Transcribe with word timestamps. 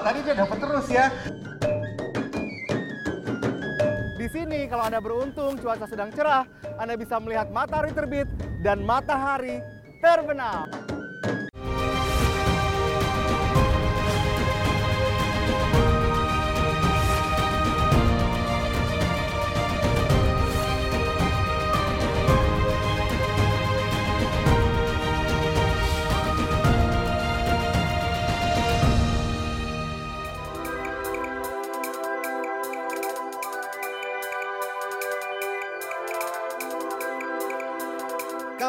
Tadi 0.00 0.18
dia 0.24 0.32
dapat 0.32 0.58
terus 0.64 0.86
ya. 0.88 1.06
Di 4.16 4.26
sini 4.32 4.64
kalau 4.64 4.84
Anda 4.88 5.00
beruntung 5.00 5.60
cuaca 5.60 5.84
sedang 5.84 6.08
cerah, 6.16 6.48
Anda 6.80 6.96
bisa 6.96 7.20
melihat 7.20 7.52
matahari 7.52 7.92
terbit 7.92 8.28
dan 8.64 8.80
matahari 8.80 9.60
terbenam. 10.00 10.79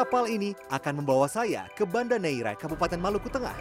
Kapal 0.02 0.26
ini 0.26 0.50
akan 0.66 0.98
membawa 0.98 1.30
saya 1.30 1.70
ke 1.78 1.86
Banda 1.86 2.18
Neira, 2.18 2.58
Kabupaten 2.58 2.98
Maluku 2.98 3.30
Tengah. 3.30 3.54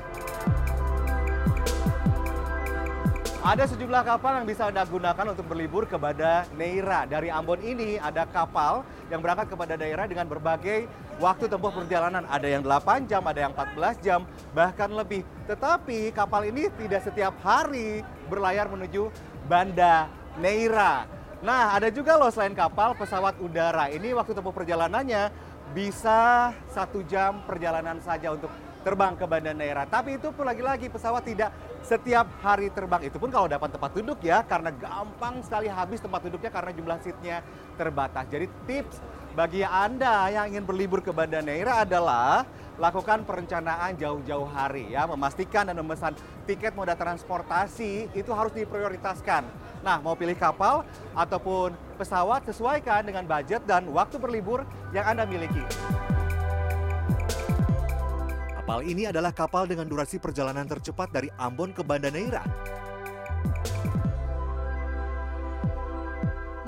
Ada 3.46 3.70
sejumlah 3.70 4.02
kapal 4.02 4.42
yang 4.42 4.50
bisa 4.50 4.66
Anda 4.66 4.82
gunakan 4.90 5.38
untuk 5.38 5.46
berlibur 5.46 5.86
ke 5.86 6.02
Banda 6.02 6.50
Neira. 6.58 7.06
Dari 7.06 7.30
Ambon 7.30 7.62
ini 7.62 8.02
ada 8.02 8.26
kapal 8.26 8.82
yang 9.14 9.22
berangkat 9.22 9.54
ke 9.54 9.56
Banda 9.56 9.78
Neira 9.78 10.10
dengan 10.10 10.26
berbagai 10.26 10.90
waktu 11.22 11.46
tempuh 11.46 11.70
perjalanan. 11.70 12.26
Ada 12.26 12.58
yang 12.58 12.66
8 12.66 13.06
jam, 13.06 13.22
ada 13.22 13.38
yang 13.46 13.54
14 13.54 14.02
jam, 14.02 14.26
bahkan 14.58 14.90
lebih. 14.90 15.22
Tetapi 15.46 16.10
kapal 16.10 16.50
ini 16.50 16.74
tidak 16.74 17.06
setiap 17.06 17.38
hari 17.46 18.02
berlayar 18.34 18.66
menuju 18.66 19.14
Banda 19.46 20.10
Neira. 20.42 21.06
Nah, 21.42 21.74
ada 21.74 21.90
juga 21.90 22.22
loh 22.22 22.30
selain 22.30 22.54
kapal, 22.54 22.94
pesawat 22.94 23.38
udara. 23.42 23.90
Ini 23.90 24.14
waktu 24.14 24.38
tempuh 24.38 24.54
perjalanannya 24.54 25.51
bisa 25.72 26.52
satu 26.70 27.02
jam 27.08 27.42
perjalanan 27.48 27.98
saja 28.04 28.36
untuk 28.36 28.52
terbang 28.82 29.14
ke 29.16 29.26
Banda 29.26 29.54
Neira. 29.56 29.88
Tapi 29.88 30.18
itu 30.20 30.34
pun 30.34 30.44
lagi-lagi 30.44 30.90
pesawat 30.92 31.24
tidak 31.24 31.54
setiap 31.82 32.28
hari 32.42 32.70
terbang. 32.74 33.08
Itu 33.08 33.18
pun 33.18 33.30
kalau 33.30 33.48
dapat 33.48 33.74
tempat 33.74 33.92
duduk 33.94 34.20
ya, 34.22 34.44
karena 34.46 34.70
gampang 34.74 35.42
sekali 35.46 35.70
habis 35.70 36.02
tempat 36.02 36.22
duduknya 36.28 36.52
karena 36.52 36.72
jumlah 36.74 36.98
seatnya 37.02 37.38
terbatas. 37.78 38.26
Jadi 38.30 38.46
tips 38.66 38.98
bagi 39.32 39.64
Anda 39.64 40.28
yang 40.28 40.52
ingin 40.52 40.68
berlibur 40.68 41.00
ke 41.00 41.16
Banda 41.16 41.40
Neira 41.40 41.88
adalah 41.88 42.44
lakukan 42.76 43.24
perencanaan 43.24 43.96
jauh-jauh 43.96 44.48
hari 44.50 44.92
ya, 44.92 45.08
memastikan 45.08 45.70
dan 45.70 45.78
memesan 45.80 46.18
tiket 46.44 46.76
moda 46.76 46.98
transportasi 46.98 48.12
itu 48.12 48.32
harus 48.34 48.52
diprioritaskan. 48.52 49.46
Nah, 49.86 50.04
mau 50.04 50.18
pilih 50.18 50.36
kapal 50.36 50.84
ataupun 51.16 51.74
pesawat 51.96 52.44
sesuaikan 52.50 53.08
dengan 53.08 53.24
budget 53.24 53.64
dan 53.64 53.88
waktu 53.94 54.20
berlibur 54.20 54.68
yang 54.92 55.08
Anda 55.16 55.24
miliki. 55.24 55.64
Kapal 58.62 58.84
ini 58.84 59.08
adalah 59.10 59.32
kapal 59.32 59.66
dengan 59.66 59.88
durasi 59.88 60.20
perjalanan 60.20 60.68
tercepat 60.68 61.10
dari 61.10 61.32
Ambon 61.40 61.72
ke 61.72 61.82
Banda 61.82 62.12
Neira. 62.12 62.44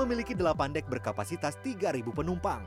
Memiliki 0.03 0.35
8 0.35 0.75
dek 0.75 0.91
berkapasitas 0.91 1.63
3.000 1.63 2.03
penumpang. 2.11 2.59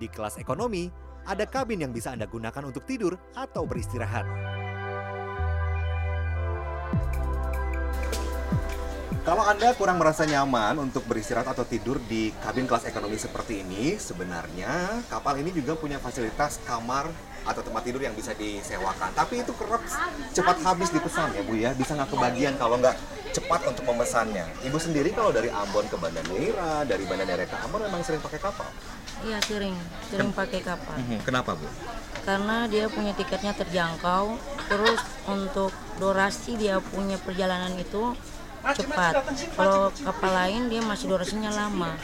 Di 0.00 0.08
kelas 0.08 0.40
ekonomi, 0.40 0.88
ada 1.28 1.44
kabin 1.44 1.84
yang 1.84 1.92
bisa 1.92 2.16
Anda 2.16 2.24
gunakan 2.24 2.64
untuk 2.64 2.88
tidur 2.88 3.12
atau 3.36 3.68
beristirahat. 3.68 4.24
Kalau 9.20 9.44
Anda 9.44 9.76
kurang 9.76 10.00
merasa 10.00 10.24
nyaman 10.24 10.80
untuk 10.80 11.04
beristirahat 11.04 11.52
atau 11.52 11.68
tidur 11.68 12.00
di 12.08 12.32
kabin 12.40 12.64
kelas 12.64 12.88
ekonomi 12.88 13.20
seperti 13.20 13.60
ini, 13.60 14.00
sebenarnya 14.00 15.04
kapal 15.12 15.36
ini 15.36 15.52
juga 15.52 15.76
punya 15.76 16.00
fasilitas 16.00 16.56
kamar 16.64 17.04
atau 17.44 17.60
tempat 17.60 17.84
tidur 17.84 18.00
yang 18.00 18.16
bisa 18.16 18.32
disewakan. 18.32 19.12
Tapi 19.12 19.44
itu 19.44 19.52
kerap 19.52 19.84
cepat 20.32 20.56
habis 20.64 20.88
dipesan 20.88 21.36
ya 21.36 21.44
Bu 21.44 21.52
ya, 21.52 21.76
bisa 21.76 21.92
nggak 21.92 22.08
kebagian 22.08 22.56
kalau 22.56 22.80
nggak 22.80 22.96
cepat 23.32 23.60
untuk 23.68 23.84
memesannya. 23.88 24.46
Ibu 24.64 24.78
sendiri 24.80 25.12
kalau 25.12 25.30
dari 25.30 25.52
Ambon 25.52 25.84
ke 25.88 25.96
Banda 26.00 26.22
Neira, 26.30 26.84
dari 26.88 27.04
Banda 27.04 27.24
Neira 27.28 27.44
ke 27.44 27.56
Ambon 27.60 27.84
memang 27.84 28.02
sering 28.04 28.22
pakai 28.22 28.40
kapal? 28.40 28.68
Iya 29.26 29.38
sering, 29.42 29.74
sering 30.08 30.30
pakai 30.30 30.60
kapal. 30.62 30.94
Kenapa 31.26 31.58
Bu? 31.58 31.66
Karena 32.22 32.68
dia 32.68 32.86
punya 32.92 33.16
tiketnya 33.16 33.56
terjangkau, 33.56 34.36
terus 34.68 35.00
untuk 35.26 35.72
durasi 35.98 36.54
dia 36.60 36.78
punya 36.78 37.16
perjalanan 37.18 37.72
itu 37.74 38.14
cepat. 38.62 39.12
Kalau 39.54 39.90
kapal 39.92 40.30
lain 40.34 40.68
dia 40.68 40.80
masih 40.84 41.06
durasinya 41.08 41.50
lama. 41.50 41.94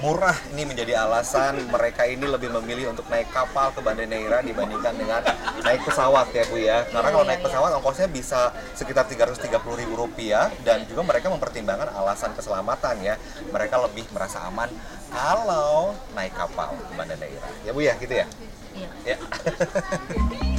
Murah 0.00 0.36
ini 0.54 0.62
menjadi 0.64 1.04
alasan 1.04 1.60
mereka 1.68 2.06
ini 2.06 2.24
lebih 2.24 2.50
memilih 2.60 2.94
untuk 2.94 3.06
naik 3.10 3.28
kapal 3.30 3.70
ke 3.74 3.80
Banda 3.82 4.04
Neira 4.06 4.40
dibandingkan 4.40 4.94
dengan 4.94 5.22
naik 5.62 5.82
pesawat 5.84 6.30
ya 6.32 6.44
Bu 6.48 6.56
ya. 6.58 6.86
Karena 6.88 7.08
kalau 7.10 7.24
Iya, 7.26 7.30
naik 7.34 7.40
iya. 7.42 7.46
pesawat 7.50 7.70
ongkosnya 7.82 8.08
bisa 8.08 8.40
sekitar 8.72 9.04
330 9.10 9.50
ribu 9.76 9.94
rupiah 9.98 10.48
dan 10.62 10.86
juga 10.88 11.02
mereka 11.04 11.28
mempertimbangkan 11.28 11.92
alasan 11.92 12.32
keselamatan 12.32 13.02
ya. 13.02 13.14
Mereka 13.50 13.76
lebih 13.84 14.06
merasa 14.14 14.46
aman 14.46 14.70
kalau 15.10 15.92
naik 16.14 16.32
kapal 16.32 16.72
ke 16.76 16.92
Banda 16.96 17.16
Neira. 17.18 17.48
Ya 17.66 17.70
Bu 17.74 17.80
ya 17.82 17.94
gitu 17.98 18.14
ya. 18.14 18.26
Iya. 18.74 18.88
Ya. 19.04 19.16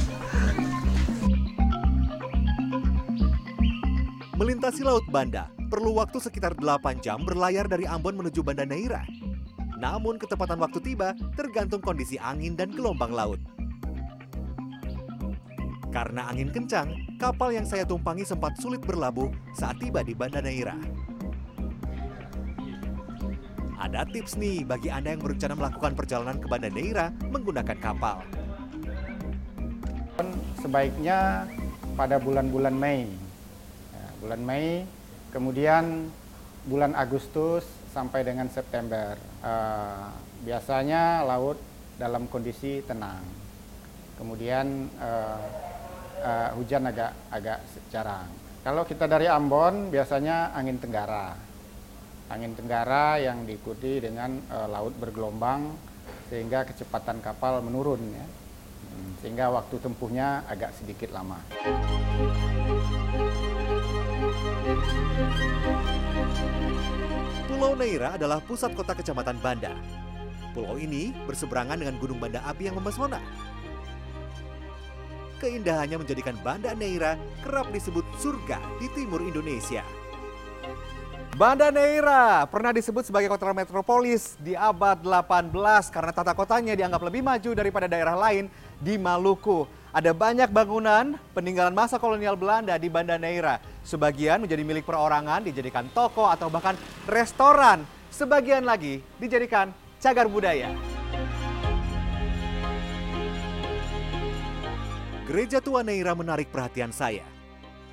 Melintasi 4.70 4.86
Laut 4.86 5.02
Banda 5.10 5.50
perlu 5.66 5.98
waktu 5.98 6.22
sekitar 6.22 6.54
8 6.54 7.02
jam 7.02 7.26
berlayar 7.26 7.66
dari 7.66 7.90
Ambon 7.90 8.14
menuju 8.14 8.38
Banda 8.38 8.62
Neira. 8.62 9.02
Namun 9.74 10.14
ketepatan 10.14 10.62
waktu 10.62 10.78
tiba 10.78 11.10
tergantung 11.34 11.82
kondisi 11.82 12.14
angin 12.22 12.54
dan 12.54 12.70
gelombang 12.70 13.10
laut. 13.10 13.42
Karena 15.90 16.30
angin 16.30 16.54
kencang, 16.54 16.86
kapal 17.18 17.50
yang 17.50 17.66
saya 17.66 17.82
tumpangi 17.82 18.22
sempat 18.22 18.62
sulit 18.62 18.78
berlabuh 18.86 19.34
saat 19.58 19.74
tiba 19.82 20.06
di 20.06 20.14
Banda 20.14 20.38
Neira. 20.38 20.78
Ada 23.74 24.06
tips 24.06 24.38
nih 24.38 24.62
bagi 24.62 24.86
Anda 24.86 25.18
yang 25.18 25.22
berencana 25.26 25.58
melakukan 25.58 25.98
perjalanan 25.98 26.38
ke 26.38 26.46
Banda 26.46 26.70
Neira 26.70 27.10
menggunakan 27.26 27.74
kapal. 27.82 28.22
sebaiknya 30.62 31.50
pada 31.98 32.22
bulan-bulan 32.22 32.78
Mei. 32.78 33.29
Bulan 34.20 34.44
Mei, 34.44 34.84
kemudian 35.32 36.12
bulan 36.68 36.92
Agustus 36.92 37.64
sampai 37.90 38.22
dengan 38.22 38.46
September. 38.52 39.16
Eh, 39.40 40.06
biasanya 40.44 41.24
laut 41.24 41.56
dalam 41.96 42.28
kondisi 42.28 42.84
tenang. 42.84 43.24
Kemudian 44.20 44.88
eh, 45.00 45.40
eh, 46.20 46.48
hujan 46.56 46.88
agak 46.88 47.12
agak 47.32 47.58
jarang. 47.88 48.28
Kalau 48.60 48.84
kita 48.84 49.08
dari 49.08 49.24
Ambon 49.24 49.88
biasanya 49.88 50.52
angin 50.52 50.76
tenggara. 50.76 51.32
Angin 52.28 52.52
tenggara 52.52 53.16
yang 53.16 53.48
diikuti 53.48 54.04
dengan 54.04 54.36
eh, 54.36 54.68
laut 54.68 54.92
bergelombang 55.00 55.72
sehingga 56.28 56.68
kecepatan 56.68 57.24
kapal 57.24 57.64
menurun 57.64 58.00
ya. 58.12 58.26
Sehingga 59.20 59.52
waktu 59.52 59.76
tempuhnya 59.78 60.42
agak 60.48 60.72
sedikit 60.76 61.12
lama. 61.12 61.36
Pulau 67.50 67.76
Neira 67.76 68.16
adalah 68.16 68.40
pusat 68.40 68.72
kota 68.72 68.96
kecamatan 68.96 69.36
Banda. 69.44 69.76
Pulau 70.56 70.80
ini 70.80 71.12
berseberangan 71.28 71.76
dengan 71.76 72.00
Gunung 72.00 72.16
Banda 72.16 72.40
Api 72.48 72.72
yang 72.72 72.80
memesona. 72.80 73.20
Keindahannya 75.40 76.00
menjadikan 76.00 76.36
Banda 76.40 76.72
Neira 76.72 77.20
kerap 77.44 77.68
disebut 77.72 78.04
surga 78.16 78.60
di 78.80 78.88
timur 78.96 79.20
Indonesia. 79.20 79.84
Banda 81.38 81.70
Neira 81.70 82.42
pernah 82.50 82.74
disebut 82.74 83.06
sebagai 83.06 83.30
kota 83.30 83.54
metropolis 83.54 84.34
di 84.42 84.58
abad 84.58 84.98
18 84.98 85.54
karena 85.94 86.10
tata 86.10 86.34
kotanya 86.34 86.74
dianggap 86.74 87.06
lebih 87.06 87.22
maju 87.22 87.50
daripada 87.54 87.86
daerah 87.86 88.18
lain 88.18 88.50
di 88.82 88.98
Maluku. 88.98 89.62
Ada 89.94 90.10
banyak 90.10 90.50
bangunan 90.50 91.14
peninggalan 91.30 91.70
masa 91.70 92.02
kolonial 92.02 92.34
Belanda 92.34 92.74
di 92.78 92.90
Banda 92.90 93.14
Neira. 93.14 93.62
Sebagian 93.86 94.42
menjadi 94.42 94.62
milik 94.66 94.82
perorangan, 94.82 95.46
dijadikan 95.46 95.86
toko 95.94 96.26
atau 96.26 96.50
bahkan 96.50 96.74
restoran. 97.06 97.86
Sebagian 98.10 98.66
lagi 98.66 98.98
dijadikan 99.22 99.70
cagar 100.02 100.26
budaya. 100.26 100.74
Gereja 105.30 105.62
tua 105.62 105.86
Neira 105.86 106.10
menarik 106.18 106.50
perhatian 106.50 106.90
saya. 106.90 107.39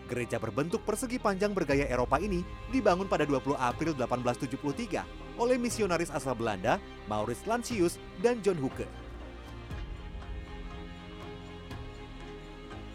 Gereja 0.08 0.40
berbentuk 0.40 0.88
persegi 0.88 1.20
panjang 1.20 1.52
bergaya 1.52 1.84
Eropa 1.84 2.16
ini 2.16 2.40
dibangun 2.72 3.12
pada 3.12 3.28
20 3.28 3.60
April 3.60 3.92
1873 3.92 5.36
oleh 5.36 5.60
misionaris 5.60 6.08
asal 6.16 6.32
Belanda, 6.32 6.80
Maurits 7.12 7.44
Lancius 7.44 8.00
dan 8.24 8.40
John 8.40 8.56
Hooke. 8.64 8.88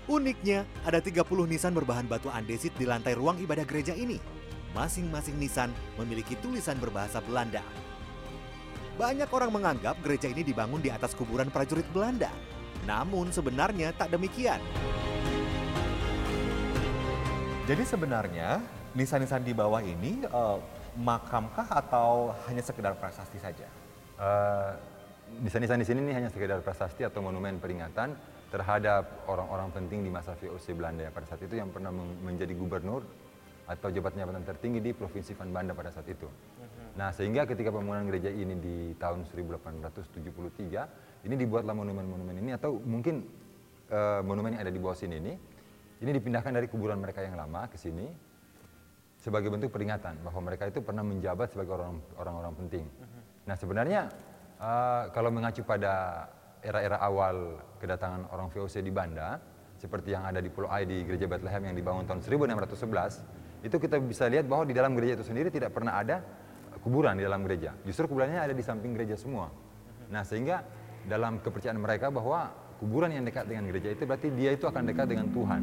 Uniknya, 0.08 0.64
ada 0.88 0.98
30 0.98 1.22
nisan 1.46 1.76
berbahan 1.76 2.08
batu 2.08 2.32
andesit 2.32 2.72
di 2.80 2.88
lantai 2.88 3.12
ruang 3.12 3.38
ibadah 3.38 3.68
gereja 3.68 3.92
ini. 3.92 4.16
Masing-masing 4.72 5.36
nisan 5.36 5.68
memiliki 6.00 6.32
tulisan 6.40 6.80
berbahasa 6.80 7.20
Belanda. 7.20 7.60
Banyak 8.96 9.28
orang 9.28 9.52
menganggap 9.52 10.00
gereja 10.00 10.32
ini 10.32 10.40
dibangun 10.40 10.80
di 10.80 10.88
atas 10.88 11.12
kuburan 11.12 11.52
prajurit 11.52 11.86
Belanda. 11.92 12.32
Namun 12.88 13.30
sebenarnya 13.30 13.92
tak 13.94 14.16
demikian. 14.16 14.58
Jadi 17.62 17.86
sebenarnya 17.86 18.58
nisan-nisan 18.98 19.46
di 19.46 19.54
bawah 19.54 19.78
ini 19.78 20.26
uh, 20.34 20.58
makamkah 20.98 21.70
atau 21.70 22.34
hanya 22.50 22.58
sekedar 22.58 22.98
prasasti 22.98 23.38
saja? 23.38 23.70
Uh, 24.18 24.74
nisan-nisan 25.46 25.78
di 25.78 25.86
sini 25.86 26.02
ini 26.02 26.10
hanya 26.10 26.26
sekedar 26.26 26.58
prasasti 26.58 27.06
atau 27.06 27.22
monumen 27.22 27.62
peringatan 27.62 28.18
terhadap 28.50 29.06
orang-orang 29.30 29.70
penting 29.70 30.02
di 30.02 30.10
masa 30.10 30.34
VOC 30.34 30.74
Belanda 30.74 31.06
pada 31.14 31.22
saat 31.30 31.38
itu 31.46 31.54
yang 31.54 31.70
pernah 31.70 31.94
menjadi 31.94 32.50
gubernur 32.50 33.06
atau 33.70 33.94
jabatan 33.94 34.26
jabatan 34.26 34.42
tertinggi 34.42 34.82
di 34.82 34.90
Provinsi 34.90 35.30
Van 35.38 35.54
Banda 35.54 35.70
pada 35.70 35.94
saat 35.94 36.10
itu. 36.10 36.26
Mhm. 36.26 36.98
Nah, 36.98 37.14
sehingga 37.14 37.46
ketika 37.46 37.70
pembangunan 37.70 38.10
gereja 38.10 38.34
ini 38.34 38.58
di 38.58 38.76
tahun 38.98 39.22
1873, 39.30 40.90
ini 41.30 41.38
dibuatlah 41.38 41.78
monumen-monumen 41.78 42.42
ini 42.42 42.58
atau 42.58 42.82
mungkin 42.82 43.22
uh, 43.86 44.18
monumen 44.26 44.58
yang 44.58 44.66
ada 44.66 44.74
di 44.74 44.82
bawah 44.82 44.98
sini 44.98 45.22
ini, 45.22 45.51
ini 46.02 46.10
dipindahkan 46.18 46.50
dari 46.50 46.66
kuburan 46.66 46.98
mereka 46.98 47.22
yang 47.22 47.38
lama 47.38 47.70
ke 47.70 47.78
sini 47.78 48.10
sebagai 49.22 49.54
bentuk 49.54 49.70
peringatan 49.70 50.18
bahwa 50.26 50.50
mereka 50.50 50.66
itu 50.66 50.82
pernah 50.82 51.06
menjabat 51.06 51.54
sebagai 51.54 51.78
orang-orang 52.18 52.54
penting. 52.58 52.84
Mhm. 52.90 53.20
Nah, 53.46 53.54
sebenarnya 53.54 54.00
uh, 54.58 55.14
kalau 55.14 55.30
mengacu 55.30 55.62
pada 55.62 56.26
era-era 56.58 56.98
awal 56.98 57.58
kedatangan 57.78 58.30
orang 58.34 58.50
VOC 58.50 58.82
di 58.82 58.90
Banda, 58.90 59.38
seperti 59.78 60.14
yang 60.14 60.26
ada 60.26 60.38
di 60.38 60.50
Pulau 60.50 60.70
Ai 60.70 60.86
di 60.86 61.02
Gereja 61.06 61.26
Bethlehem 61.26 61.70
yang 61.70 61.74
dibangun 61.78 62.06
tahun 62.06 62.22
1611, 62.22 63.66
itu 63.66 63.76
kita 63.78 63.98
bisa 64.02 64.26
lihat 64.26 64.46
bahwa 64.46 64.66
di 64.66 64.74
dalam 64.74 64.94
gereja 64.98 65.22
itu 65.22 65.26
sendiri 65.26 65.50
tidak 65.50 65.70
pernah 65.70 65.98
ada 65.98 66.22
kuburan 66.82 67.14
di 67.14 67.22
dalam 67.22 67.46
gereja. 67.46 67.74
Justru 67.86 68.10
kuburannya 68.10 68.42
ada 68.42 68.54
di 68.54 68.62
samping 68.62 68.94
gereja 68.94 69.14
semua. 69.14 69.50
Nah, 70.10 70.26
sehingga 70.26 70.66
dalam 71.06 71.38
kepercayaan 71.42 71.78
mereka 71.78 72.10
bahwa 72.10 72.50
kuburan 72.82 73.14
yang 73.14 73.22
dekat 73.26 73.46
dengan 73.46 73.70
gereja 73.70 73.94
itu 73.94 74.02
berarti 74.02 74.28
dia 74.34 74.50
itu 74.54 74.66
akan 74.66 74.82
dekat 74.86 75.06
dengan 75.10 75.30
Tuhan. 75.30 75.62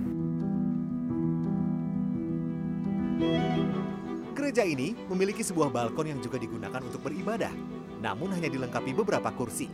Gereja 4.33 4.63
ini 4.63 4.95
memiliki 5.11 5.43
sebuah 5.43 5.67
balkon 5.67 6.09
yang 6.09 6.19
juga 6.23 6.39
digunakan 6.39 6.79
untuk 6.79 7.03
beribadah, 7.03 7.51
namun 7.99 8.31
hanya 8.31 8.47
dilengkapi 8.47 8.95
beberapa 8.95 9.29
kursi. 9.35 9.67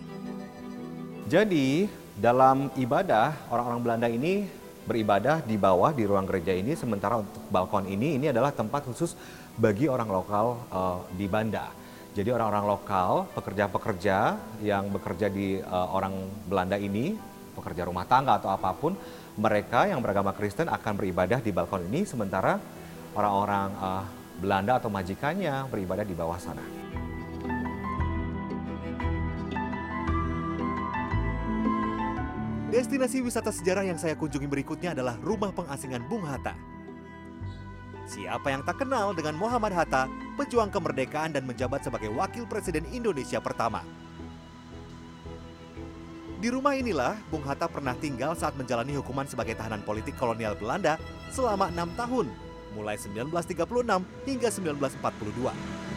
Jadi 1.30 1.86
dalam 2.18 2.74
ibadah 2.76 3.50
orang-orang 3.54 3.82
Belanda 3.82 4.08
ini 4.10 4.46
beribadah 4.86 5.42
di 5.42 5.58
bawah 5.58 5.90
di 5.94 6.06
ruang 6.06 6.30
gereja 6.30 6.54
ini 6.54 6.78
sementara 6.78 7.18
untuk 7.18 7.42
balkon 7.50 7.90
ini 7.90 8.22
ini 8.22 8.30
adalah 8.30 8.54
tempat 8.54 8.86
khusus 8.86 9.18
bagi 9.58 9.90
orang 9.90 10.10
lokal 10.10 10.62
uh, 10.70 11.02
di 11.14 11.26
Banda. 11.26 11.70
Jadi 12.16 12.32
orang-orang 12.32 12.66
lokal, 12.66 13.28
pekerja-pekerja 13.36 14.40
yang 14.64 14.88
bekerja 14.88 15.28
di 15.28 15.60
uh, 15.60 15.88
orang 15.92 16.16
Belanda 16.48 16.80
ini, 16.80 17.12
pekerja 17.56 17.84
rumah 17.84 18.08
tangga 18.08 18.40
atau 18.40 18.52
apa 18.56 18.72
pun, 18.72 18.96
mereka 19.36 19.84
yang 19.84 20.00
beragama 20.00 20.32
Kristen 20.32 20.72
akan 20.72 20.96
beribadah 20.96 21.44
di 21.44 21.52
balkon 21.52 21.84
ini 21.92 22.08
sementara 22.08 22.56
orang-orang 23.16 23.72
uh, 23.80 24.04
Belanda 24.38 24.78
atau 24.78 24.92
majikannya 24.92 25.66
beribadah 25.72 26.04
di 26.04 26.14
bawah 26.14 26.38
sana. 26.38 26.62
Destinasi 32.76 33.24
wisata 33.24 33.56
sejarah 33.56 33.88
yang 33.88 33.96
saya 33.96 34.20
kunjungi 34.20 34.52
berikutnya 34.52 34.92
adalah 34.92 35.16
rumah 35.24 35.56
pengasingan 35.56 36.04
Bung 36.12 36.28
Hatta. 36.28 36.60
Siapa 38.04 38.52
yang 38.52 38.68
tak 38.68 38.84
kenal 38.84 39.16
dengan 39.16 39.40
Muhammad 39.40 39.72
Hatta, 39.72 40.12
pejuang 40.36 40.68
kemerdekaan 40.68 41.32
dan 41.32 41.48
menjabat 41.48 41.88
sebagai 41.88 42.12
wakil 42.12 42.44
presiden 42.44 42.84
Indonesia 42.92 43.40
pertama. 43.40 43.80
Di 46.36 46.52
rumah 46.52 46.76
inilah 46.76 47.16
Bung 47.32 47.48
Hatta 47.48 47.66
pernah 47.66 47.96
tinggal 47.96 48.36
saat 48.36 48.60
menjalani 48.60 49.00
hukuman 49.00 49.26
sebagai 49.26 49.56
tahanan 49.56 49.82
politik 49.82 50.20
kolonial 50.20 50.54
Belanda 50.60 51.00
selama 51.32 51.72
enam 51.72 51.90
tahun, 51.96 52.28
mulai 52.76 53.00
1936 53.00 54.04
hingga 54.28 54.50
1942. 54.52 55.96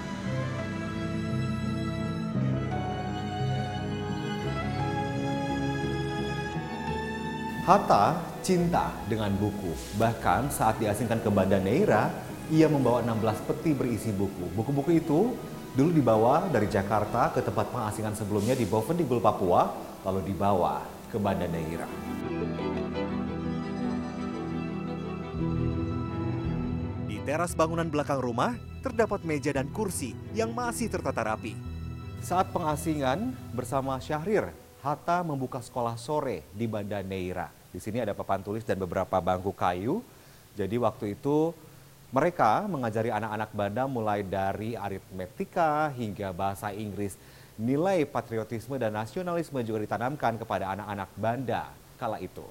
Hatta 7.69 8.16
cinta 8.40 8.88
dengan 9.04 9.28
buku. 9.36 9.76
Bahkan 10.00 10.48
saat 10.48 10.80
diasingkan 10.80 11.20
ke 11.20 11.28
Banda 11.28 11.60
Neira, 11.60 12.08
ia 12.48 12.64
membawa 12.64 13.04
16 13.04 13.44
peti 13.44 13.76
berisi 13.76 14.08
buku. 14.08 14.48
Buku-buku 14.56 14.96
itu 14.96 15.36
dulu 15.76 15.90
dibawa 15.92 16.48
dari 16.48 16.64
Jakarta 16.64 17.28
ke 17.28 17.44
tempat 17.44 17.69
pengasingan 17.69 18.16
sebelumnya 18.16 18.56
di 18.56 18.64
Bovendigul, 18.64 19.20
Papua, 19.20 19.69
lalu 20.00 20.32
dibawa 20.32 20.81
ke 21.12 21.20
Banda 21.20 21.44
Neira. 21.44 21.84
Teras 27.28 27.52
bangunan 27.52 27.84
belakang 27.84 28.25
rumah, 28.25 28.56
terdapat 28.80 29.20
meja 29.20 29.52
dan 29.52 29.69
kursi 29.69 30.16
yang 30.32 30.48
masih 30.48 30.88
tertata 30.88 31.20
rapi. 31.20 31.52
Saat 32.25 32.48
pengasingan 32.56 33.36
bersama 33.52 34.00
Syahrir, 34.00 34.48
Hatta 34.80 35.20
membuka 35.20 35.60
sekolah 35.60 36.00
sore 36.00 36.40
di 36.56 36.64
Banda 36.64 37.04
Neira. 37.04 37.52
Di 37.69 37.84
sini 37.84 38.00
ada 38.00 38.16
papan 38.16 38.40
tulis 38.40 38.64
dan 38.64 38.80
beberapa 38.80 39.20
bangku 39.20 39.52
kayu. 39.52 40.00
Jadi 40.56 40.80
waktu 40.80 41.20
itu 41.20 41.52
mereka 42.16 42.64
mengajari 42.64 43.12
anak-anak 43.12 43.50
Banda 43.52 43.84
mulai 43.84 44.24
dari 44.24 44.72
aritmetika 44.72 45.92
hingga 45.92 46.32
bahasa 46.32 46.72
Inggris. 46.72 47.20
Nilai 47.60 48.08
patriotisme 48.08 48.81
dan 48.81 48.96
nasionalisme 48.96 49.60
juga 49.69 49.84
ditanamkan 49.84 50.40
kepada 50.40 50.72
anak-anak 50.72 51.12
Banda 51.12 51.69
kala 52.00 52.24
itu. 52.24 52.48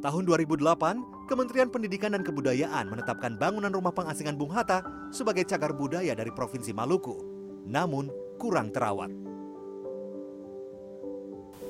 Tahun 0.00 0.24
2008, 0.24 1.28
Kementerian 1.28 1.68
Pendidikan 1.68 2.16
dan 2.16 2.24
Kebudayaan 2.24 2.88
menetapkan 2.88 3.36
bangunan 3.36 3.68
rumah 3.68 3.92
pengasingan 3.92 4.32
Bung 4.32 4.48
Hatta 4.48 4.80
sebagai 5.12 5.44
cagar 5.44 5.76
budaya 5.76 6.16
dari 6.16 6.32
Provinsi 6.32 6.72
Maluku. 6.72 7.20
Namun, 7.68 8.08
kurang 8.40 8.72
terawat. 8.72 9.12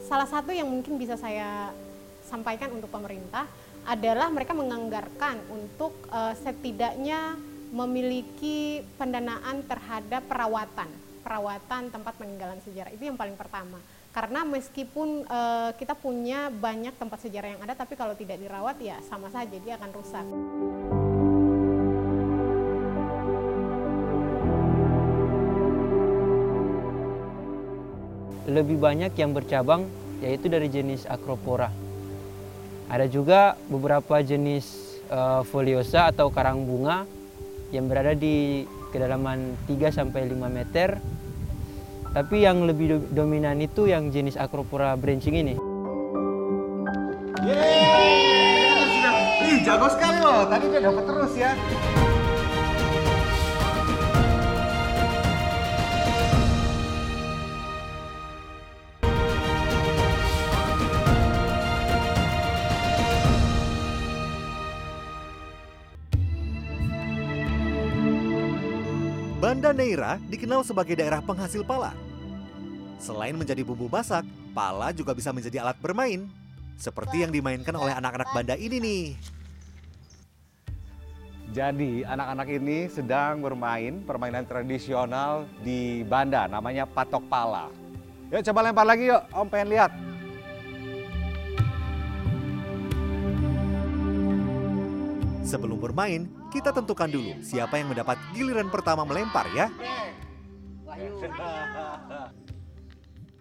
Salah 0.06 0.30
satu 0.30 0.54
yang 0.54 0.70
mungkin 0.70 0.94
bisa 0.94 1.18
saya 1.18 1.74
sampaikan 2.22 2.70
untuk 2.70 2.86
pemerintah 2.94 3.50
adalah 3.82 4.30
mereka 4.30 4.54
menganggarkan 4.54 5.42
untuk 5.50 5.90
uh, 6.14 6.30
setidaknya 6.38 7.34
memiliki 7.74 8.86
pendanaan 8.94 9.66
terhadap 9.66 10.22
perawatan 10.30 10.86
perawatan 11.20 11.92
tempat 11.92 12.16
peninggalan 12.16 12.58
sejarah 12.64 12.90
itu 12.90 13.06
yang 13.06 13.14
paling 13.14 13.36
pertama 13.36 13.78
karena 14.10 14.42
meskipun 14.42 15.22
uh, 15.30 15.70
kita 15.78 15.94
punya 15.94 16.50
banyak 16.50 16.94
tempat 16.98 17.22
sejarah 17.22 17.54
yang 17.54 17.62
ada 17.62 17.78
tapi 17.78 17.94
kalau 17.94 18.18
tidak 18.18 18.42
dirawat 18.42 18.76
ya 18.82 18.98
sama 19.06 19.30
saja 19.30 19.54
dia 19.54 19.78
akan 19.78 19.90
rusak. 19.94 20.26
lebih 28.50 28.82
banyak 28.82 29.14
yang 29.14 29.30
bercabang 29.30 29.86
yaitu 30.18 30.50
dari 30.50 30.66
jenis 30.66 31.06
Acropora. 31.06 31.70
Ada 32.90 33.06
juga 33.06 33.54
beberapa 33.70 34.18
jenis 34.20 34.98
uh, 35.08 35.46
foliosa 35.46 36.10
atau 36.10 36.28
karang 36.34 36.66
bunga 36.66 37.06
yang 37.70 37.86
berada 37.86 38.18
di 38.18 38.66
kedalaman 38.90 39.54
3 39.70 39.94
sampai 39.94 40.26
5 40.26 40.50
meter. 40.50 40.98
Tapi 42.10 42.42
yang 42.42 42.66
lebih 42.66 43.06
dominan 43.14 43.62
itu 43.62 43.86
yang 43.86 44.10
jenis 44.10 44.34
Acropora 44.34 44.98
branching 44.98 45.38
ini. 45.38 45.54
Yeay! 47.46 48.14
Ih, 49.46 49.58
jago 49.62 49.86
sekali 49.86 50.18
loh. 50.18 50.42
Tadi 50.50 50.66
dia 50.74 50.82
dapat 50.82 51.04
terus 51.06 51.32
ya. 51.38 51.54
Banda 69.60 69.76
Neira 69.76 70.16
dikenal 70.32 70.64
sebagai 70.64 70.96
daerah 70.96 71.20
penghasil 71.20 71.60
pala. 71.60 71.92
Selain 72.96 73.36
menjadi 73.36 73.60
bumbu 73.60 73.92
masak, 73.92 74.24
pala 74.56 74.88
juga 74.88 75.12
bisa 75.12 75.36
menjadi 75.36 75.60
alat 75.60 75.76
bermain. 75.84 76.32
Seperti 76.80 77.20
yang 77.20 77.28
dimainkan 77.28 77.76
oleh 77.76 77.92
anak-anak 77.92 78.32
Banda 78.32 78.56
ini 78.56 78.80
nih. 78.80 79.04
Jadi 81.52 82.08
anak-anak 82.08 82.48
ini 82.56 82.88
sedang 82.88 83.44
bermain 83.44 84.00
permainan 84.00 84.48
tradisional 84.48 85.44
di 85.60 86.08
Banda 86.08 86.48
namanya 86.48 86.88
patok 86.88 87.28
pala. 87.28 87.68
Yuk 88.32 88.40
coba 88.40 88.64
lempar 88.64 88.88
lagi 88.88 89.12
yuk, 89.12 89.20
Om 89.28 89.48
pengen 89.52 89.68
lihat. 89.76 89.92
Sebelum 95.44 95.76
bermain, 95.76 96.39
kita 96.50 96.74
tentukan 96.74 97.06
dulu 97.06 97.38
siapa 97.40 97.78
yang 97.78 97.94
mendapat 97.94 98.18
giliran 98.34 98.68
pertama 98.68 99.06
melempar 99.06 99.46
ya. 99.54 99.70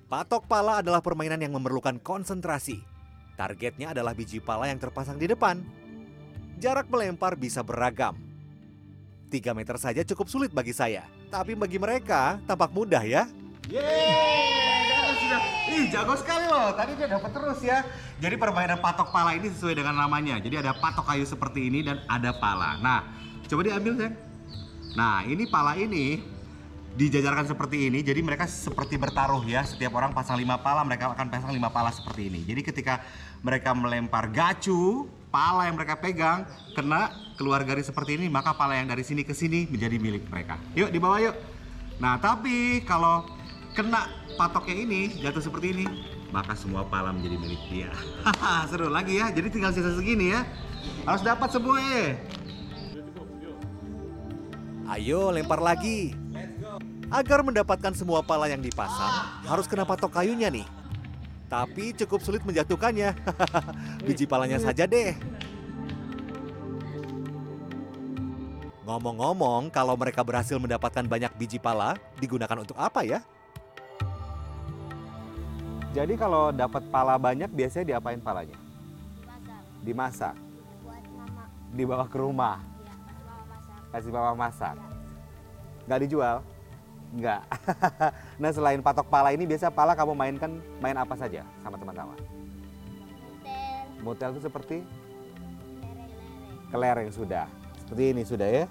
Patok 0.09 0.45
pala 0.45 0.85
adalah 0.85 1.01
permainan 1.01 1.41
yang 1.41 1.53
memerlukan 1.57 1.97
konsentrasi. 1.99 2.81
Targetnya 3.35 3.91
adalah 3.91 4.13
biji 4.13 4.37
pala 4.39 4.69
yang 4.69 4.77
terpasang 4.77 5.17
di 5.17 5.25
depan. 5.25 5.59
Jarak 6.61 6.87
melempar 6.87 7.33
bisa 7.35 7.65
beragam. 7.65 8.17
3 9.29 9.53
meter 9.53 9.77
saja 9.77 10.01
cukup 10.01 10.25
sulit 10.25 10.49
bagi 10.49 10.73
saya, 10.73 11.05
tapi 11.29 11.53
bagi 11.53 11.77
mereka 11.77 12.41
tampak 12.49 12.73
mudah 12.73 13.05
ya. 13.05 13.29
Yeay, 13.69 14.78
sudah. 15.29 15.41
Ih, 15.69 15.86
jago 15.93 16.13
sekali 16.17 16.45
loh. 16.50 16.74
Tadi 16.74 16.91
dia 16.98 17.07
dapat 17.07 17.29
terus 17.29 17.59
ya. 17.62 17.86
Jadi 18.17 18.36
permainan 18.36 18.81
patok 18.81 19.13
pala 19.13 19.38
ini 19.38 19.53
sesuai 19.53 19.77
dengan 19.77 19.93
namanya. 19.93 20.41
Jadi 20.41 20.57
ada 20.57 20.74
patok 20.74 21.05
kayu 21.05 21.25
seperti 21.29 21.69
ini 21.69 21.86
dan 21.86 22.01
ada 22.09 22.33
pala. 22.33 22.81
Nah, 22.81 23.05
coba 23.45 23.62
diambil, 23.62 23.93
Sayang. 24.01 24.15
Nah, 24.98 25.21
ini 25.29 25.45
pala 25.45 25.77
ini 25.77 26.17
dijajarkan 26.98 27.45
seperti 27.45 27.93
ini. 27.93 28.01
Jadi 28.01 28.25
mereka 28.25 28.50
seperti 28.50 28.98
bertaruh 28.98 29.45
ya. 29.45 29.62
Setiap 29.62 29.93
orang 29.93 30.17
pasang 30.17 30.41
lima 30.41 30.57
pala, 30.57 30.81
mereka 30.81 31.13
akan 31.13 31.29
pasang 31.29 31.53
lima 31.53 31.69
pala 31.69 31.93
seperti 31.93 32.33
ini. 32.33 32.41
Jadi 32.50 32.65
ketika 32.65 33.05
mereka 33.45 33.77
melempar 33.77 34.33
gacu, 34.33 35.05
pala 35.29 35.69
yang 35.69 35.77
mereka 35.77 35.93
pegang 36.01 36.50
kena 36.74 37.13
keluar 37.38 37.62
garis 37.62 37.86
seperti 37.86 38.17
ini, 38.17 38.25
maka 38.33 38.57
pala 38.57 38.74
yang 38.81 38.89
dari 38.89 39.05
sini 39.05 39.21
ke 39.21 39.38
sini 39.38 39.69
menjadi 39.69 40.01
milik 40.01 40.25
mereka. 40.25 40.57
Yuk, 40.74 40.89
dibawa 40.89 41.21
yuk. 41.21 41.38
Nah, 42.01 42.17
tapi 42.17 42.81
kalau 42.88 43.38
kena 43.73 44.09
patoknya 44.38 44.75
ini 44.85 45.01
jatuh 45.19 45.43
seperti 45.43 45.75
ini, 45.75 45.85
maka 46.29 46.53
semua 46.53 46.85
pala 46.85 47.13
menjadi 47.13 47.35
milik 47.38 47.61
dia. 47.69 47.91
Seru 48.69 48.89
lagi 48.89 49.17
ya. 49.17 49.33
Jadi 49.33 49.47
tinggal 49.49 49.73
sisa 49.73 49.93
segini 49.93 50.33
ya. 50.33 50.45
Harus 51.05 51.21
dapat 51.25 51.49
semua 51.51 51.77
ya. 51.81 52.17
Ayo 54.89 55.29
lempar 55.29 55.61
lagi. 55.61 56.17
Agar 57.09 57.41
mendapatkan 57.41 57.93
semua 57.97 58.21
pala 58.21 58.45
yang 58.45 58.61
dipasang, 58.61 59.41
harus 59.49 59.65
kena 59.65 59.81
patok 59.81 60.21
kayunya 60.21 60.45
nih. 60.53 60.65
Tapi 61.49 61.97
cukup 61.97 62.21
sulit 62.21 62.45
menjatuhkannya. 62.45 63.17
Biji 64.05 64.29
palanya 64.29 64.61
saja 64.61 64.85
deh. 64.85 65.17
Ngomong-ngomong, 68.85 69.69
kalau 69.73 69.93
mereka 69.97 70.25
berhasil 70.25 70.57
mendapatkan 70.57 71.05
banyak 71.05 71.29
biji 71.38 71.61
pala, 71.61 71.93
digunakan 72.17 72.57
untuk 72.57 72.73
apa 72.73 73.05
ya? 73.05 73.21
Jadi 75.89 76.13
kalau 76.22 76.53
dapat 76.53 76.86
pala 76.93 77.17
banyak 77.17 77.50
biasanya 77.50 77.98
diapain 77.98 78.22
palanya? 78.22 78.53
Dimasak. 79.81 80.38
Dibawa 81.74 82.05
ke 82.05 82.17
rumah. 82.22 82.62
Kasih 83.89 84.13
bawa 84.13 84.38
masak. 84.38 84.77
Nggak 85.89 86.00
dijual? 86.05 86.46
Nggak. 87.10 87.41
nah 88.41 88.53
selain 88.53 88.86
patok 88.86 89.10
pala 89.10 89.34
ini 89.34 89.50
biasa 89.50 89.74
pala 89.74 89.98
kamu 89.98 90.13
mainkan 90.13 90.62
main 90.77 90.93
apa 90.93 91.17
saja 91.17 91.41
sama 91.65 91.74
teman-teman? 91.81 92.22
Motel 94.05 94.38
itu 94.38 94.46
seperti? 94.46 94.86
Kelereng 96.69 97.10
sudah. 97.10 97.50
Seperti 97.81 98.13
ini 98.13 98.22
sudah 98.22 98.46
ya? 98.46 98.65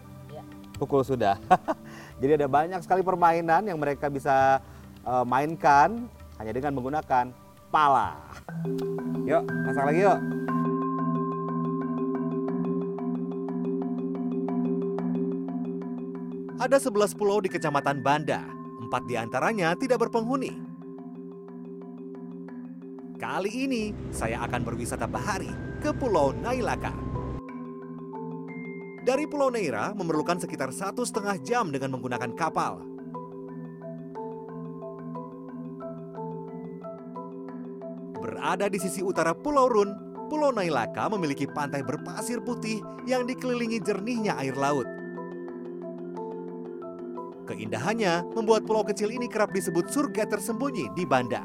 Pukul 0.79 1.03
sudah. 1.03 1.35
Jadi 2.23 2.39
ada 2.39 2.47
banyak 2.47 2.79
sekali 2.87 3.03
permainan 3.03 3.67
yang 3.67 3.79
mereka 3.83 4.07
bisa 4.07 4.63
eh, 5.03 5.25
mainkan 5.27 6.07
hanya 6.38 6.52
dengan 6.54 6.73
menggunakan 6.78 7.35
pala. 7.68 8.16
Yuk, 9.28 9.45
masak 9.66 9.85
lagi 9.85 10.00
yuk. 10.07 10.18
Ada 16.59 16.83
11 16.83 17.14
pulau 17.14 17.38
di 17.38 17.47
Kecamatan 17.47 18.02
Banda. 18.02 18.42
Empat 18.83 19.07
di 19.07 19.14
antaranya 19.14 19.78
tidak 19.78 20.09
berpenghuni. 20.09 20.59
Kali 23.14 23.50
ini 23.50 23.95
saya 24.11 24.42
akan 24.47 24.66
berwisata 24.66 25.07
bahari 25.07 25.50
ke 25.78 25.95
Pulau 25.95 26.35
Nailaka. 26.35 26.95
Dari 29.04 29.28
Pulau 29.30 29.54
Neira 29.54 29.95
memerlukan 29.95 30.40
sekitar 30.40 30.75
satu 30.75 31.07
setengah 31.07 31.37
jam 31.42 31.71
dengan 31.71 31.95
menggunakan 31.95 32.35
kapal. 32.35 32.88
Berada 38.29 38.69
di 38.69 38.77
sisi 38.77 39.01
utara 39.01 39.33
Pulau 39.33 39.73
Run, 39.73 39.89
Pulau 40.29 40.53
Nailaka 40.53 41.09
memiliki 41.09 41.49
pantai 41.49 41.81
berpasir 41.81 42.45
putih 42.45 42.85
yang 43.09 43.25
dikelilingi 43.25 43.81
jernihnya 43.81 44.37
air 44.37 44.53
laut. 44.53 44.85
Keindahannya 47.49 48.29
membuat 48.37 48.69
pulau 48.69 48.85
kecil 48.85 49.09
ini 49.09 49.33
kerap 49.33 49.49
disebut 49.57 49.89
surga 49.89 50.29
tersembunyi 50.29 50.93
di 50.93 51.09
Banda. 51.09 51.41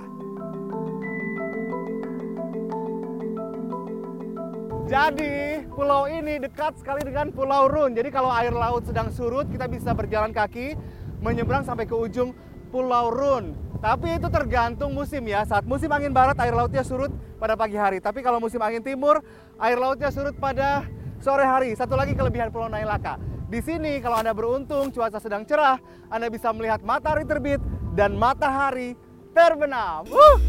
Jadi 4.83 5.63
pulau 5.71 6.11
ini 6.11 6.35
dekat 6.43 6.83
sekali 6.83 7.07
dengan 7.07 7.31
Pulau 7.31 7.71
Run. 7.71 7.95
Jadi 7.95 8.11
kalau 8.11 8.27
air 8.27 8.51
laut 8.51 8.83
sedang 8.83 9.07
surut, 9.07 9.47
kita 9.47 9.71
bisa 9.71 9.95
berjalan 9.95 10.35
kaki 10.35 10.75
menyeberang 11.23 11.63
sampai 11.63 11.87
ke 11.87 11.95
ujung 11.95 12.35
Pulau 12.73 13.13
Run. 13.13 13.53
Tapi 13.77 14.17
itu 14.17 14.25
tergantung 14.33 14.97
musim 14.97 15.21
ya. 15.29 15.45
Saat 15.45 15.69
musim 15.69 15.93
angin 15.93 16.09
barat 16.09 16.33
air 16.41 16.57
lautnya 16.57 16.81
surut 16.81 17.13
pada 17.37 17.53
pagi 17.53 17.77
hari. 17.77 18.01
Tapi 18.01 18.25
kalau 18.25 18.41
musim 18.41 18.57
angin 18.57 18.81
timur 18.81 19.21
air 19.61 19.77
lautnya 19.77 20.09
surut 20.09 20.33
pada 20.41 20.89
sore 21.21 21.45
hari. 21.45 21.77
Satu 21.77 21.93
lagi 21.93 22.17
kelebihan 22.17 22.49
Pulau 22.49 22.65
Nailaka. 22.65 23.21
Di 23.45 23.61
sini 23.61 24.01
kalau 24.01 24.17
Anda 24.17 24.33
beruntung 24.33 24.89
cuaca 24.89 25.21
sedang 25.21 25.45
cerah, 25.45 25.77
Anda 26.09 26.33
bisa 26.33 26.49
melihat 26.49 26.81
matahari 26.81 27.21
terbit 27.29 27.61
dan 27.93 28.17
matahari 28.17 28.97
terbenam. 29.37 30.09
Uh! 30.09 30.41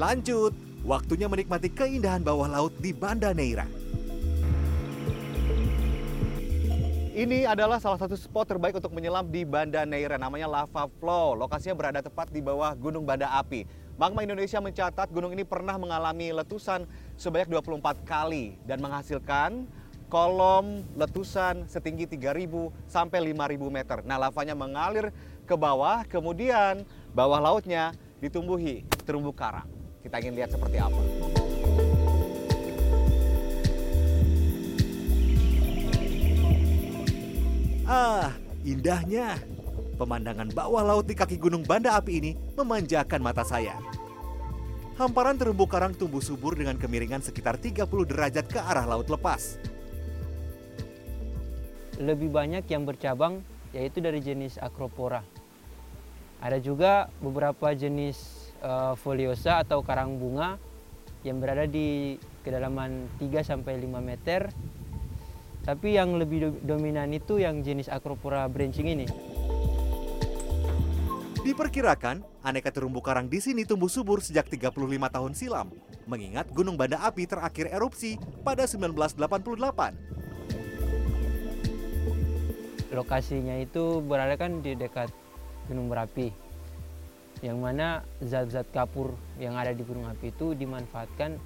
Lanjut, 0.00 0.56
waktunya 0.80 1.28
menikmati 1.28 1.68
keindahan 1.68 2.24
bawah 2.24 2.48
laut 2.48 2.72
di 2.80 2.96
Banda 2.96 3.36
Neira. 3.36 3.79
Ini 7.20 7.44
adalah 7.44 7.76
salah 7.76 8.00
satu 8.00 8.16
spot 8.16 8.48
terbaik 8.48 8.80
untuk 8.80 8.96
menyelam 8.96 9.28
di 9.28 9.44
Banda 9.44 9.84
Neira, 9.84 10.16
namanya 10.16 10.48
Lava 10.48 10.88
Flow. 10.88 11.36
Lokasinya 11.36 11.76
berada 11.76 12.00
tepat 12.00 12.32
di 12.32 12.40
bawah 12.40 12.72
Gunung 12.72 13.04
Banda 13.04 13.28
Api. 13.36 13.68
Magma 14.00 14.24
Indonesia 14.24 14.56
mencatat 14.56 15.12
gunung 15.12 15.36
ini 15.36 15.44
pernah 15.44 15.76
mengalami 15.76 16.32
letusan 16.32 16.88
sebanyak 17.20 17.52
24 17.52 18.08
kali 18.08 18.56
dan 18.64 18.80
menghasilkan 18.80 19.68
kolom 20.08 20.80
letusan 20.96 21.68
setinggi 21.68 22.08
3.000 22.08 22.88
sampai 22.88 23.36
5.000 23.36 23.68
meter. 23.68 24.00
Nah, 24.08 24.16
lavanya 24.16 24.56
mengalir 24.56 25.12
ke 25.44 25.52
bawah, 25.52 26.00
kemudian 26.08 26.88
bawah 27.12 27.36
lautnya 27.36 27.92
ditumbuhi 28.24 28.88
terumbu 29.04 29.36
karang. 29.36 29.68
Kita 30.00 30.24
ingin 30.24 30.40
lihat 30.40 30.56
seperti 30.56 30.80
apa. 30.80 31.49
Ah, 37.90 38.30
indahnya. 38.62 39.34
Pemandangan 39.98 40.46
bawah 40.54 40.86
laut 40.86 41.10
di 41.10 41.18
kaki 41.18 41.34
Gunung 41.42 41.66
Banda 41.66 41.98
Api 41.98 42.22
ini 42.22 42.32
memanjakan 42.54 43.18
mata 43.18 43.42
saya. 43.42 43.74
Hamparan 44.94 45.34
terumbu 45.34 45.66
karang 45.66 45.90
tumbuh 45.98 46.22
subur 46.22 46.54
dengan 46.54 46.78
kemiringan 46.78 47.18
sekitar 47.18 47.58
30 47.58 47.90
derajat 48.06 48.46
ke 48.46 48.62
arah 48.62 48.86
laut 48.86 49.10
lepas. 49.10 49.58
Lebih 51.98 52.30
banyak 52.30 52.62
yang 52.70 52.86
bercabang 52.86 53.42
yaitu 53.74 53.98
dari 53.98 54.22
jenis 54.22 54.62
Acropora. 54.62 55.26
Ada 56.38 56.62
juga 56.62 57.10
beberapa 57.18 57.74
jenis 57.74 58.54
eh, 58.62 58.94
foliosa 59.02 59.66
atau 59.66 59.82
karang 59.82 60.14
bunga 60.14 60.62
yang 61.26 61.42
berada 61.42 61.66
di 61.66 62.14
kedalaman 62.46 63.10
3 63.18 63.42
sampai 63.42 63.82
5 63.82 63.98
meter. 63.98 64.46
Tapi 65.60 65.96
yang 65.96 66.16
lebih 66.16 66.38
do- 66.40 66.60
dominan 66.76 67.12
itu 67.12 67.36
yang 67.36 67.60
jenis 67.60 67.92
Acropora 67.92 68.48
branching 68.48 68.88
ini. 68.88 69.06
Diperkirakan, 71.40 72.20
aneka 72.44 72.68
terumbu 72.68 73.00
karang 73.00 73.24
di 73.28 73.40
sini 73.40 73.64
tumbuh 73.64 73.88
subur 73.88 74.20
sejak 74.20 74.44
35 74.48 74.76
tahun 75.08 75.32
silam, 75.32 75.72
mengingat 76.04 76.52
Gunung 76.52 76.76
Banda 76.76 77.00
Api 77.00 77.24
terakhir 77.24 77.72
erupsi 77.72 78.20
pada 78.44 78.68
1988. 78.68 80.20
Lokasinya 82.92 83.56
itu 83.56 84.04
berada 84.04 84.36
kan 84.36 84.60
di 84.60 84.76
dekat 84.76 85.08
Gunung 85.70 85.88
Merapi. 85.88 86.28
Yang 87.40 87.56
mana 87.56 88.04
zat-zat 88.20 88.68
kapur 88.68 89.16
yang 89.40 89.56
ada 89.56 89.72
di 89.72 89.80
gunung 89.80 90.04
api 90.12 90.28
itu 90.28 90.52
dimanfaatkan 90.52 91.40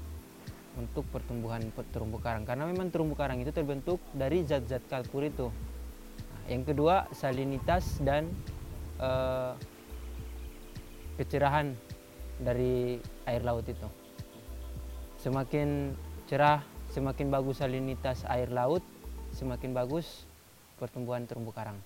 untuk 0.74 1.06
pertumbuhan 1.10 1.62
terumbu 1.94 2.18
karang 2.18 2.42
karena 2.42 2.66
memang 2.66 2.90
terumbu 2.90 3.14
karang 3.14 3.38
itu 3.38 3.54
terbentuk 3.54 4.02
dari 4.10 4.42
zat-zat 4.42 4.82
kalkur 4.90 5.22
itu. 5.22 5.48
Nah, 6.18 6.44
yang 6.50 6.66
kedua 6.66 7.06
salinitas 7.14 8.02
dan 8.02 8.26
uh, 8.98 9.54
kecerahan 11.14 11.78
dari 12.42 12.98
air 13.30 13.42
laut 13.46 13.66
itu. 13.70 13.86
Semakin 15.22 15.94
cerah, 16.26 16.60
semakin 16.90 17.30
bagus 17.30 17.62
salinitas 17.62 18.26
air 18.26 18.50
laut, 18.50 18.82
semakin 19.30 19.72
bagus 19.72 20.26
pertumbuhan 20.76 21.24
terumbu 21.24 21.54
karang. 21.54 21.78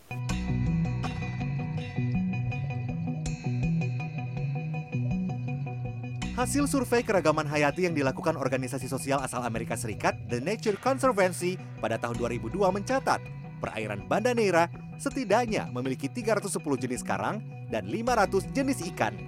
Hasil 6.39 6.71
survei 6.71 7.03
keragaman 7.03 7.51
hayati 7.51 7.91
yang 7.91 7.99
dilakukan 7.99 8.39
organisasi 8.39 8.87
sosial 8.87 9.19
asal 9.19 9.43
Amerika 9.43 9.75
Serikat, 9.75 10.15
The 10.31 10.39
Nature 10.39 10.79
Conservancy, 10.79 11.59
pada 11.83 11.99
tahun 11.99 12.15
2002 12.15 12.63
mencatat, 12.63 13.19
perairan 13.59 14.07
Banda 14.07 14.31
Neira 14.31 14.71
setidaknya 15.03 15.67
memiliki 15.75 16.07
310 16.07 16.63
jenis 16.79 17.03
karang 17.03 17.43
dan 17.75 17.91
500 17.91 18.55
jenis 18.55 18.87
ikan. 18.95 19.19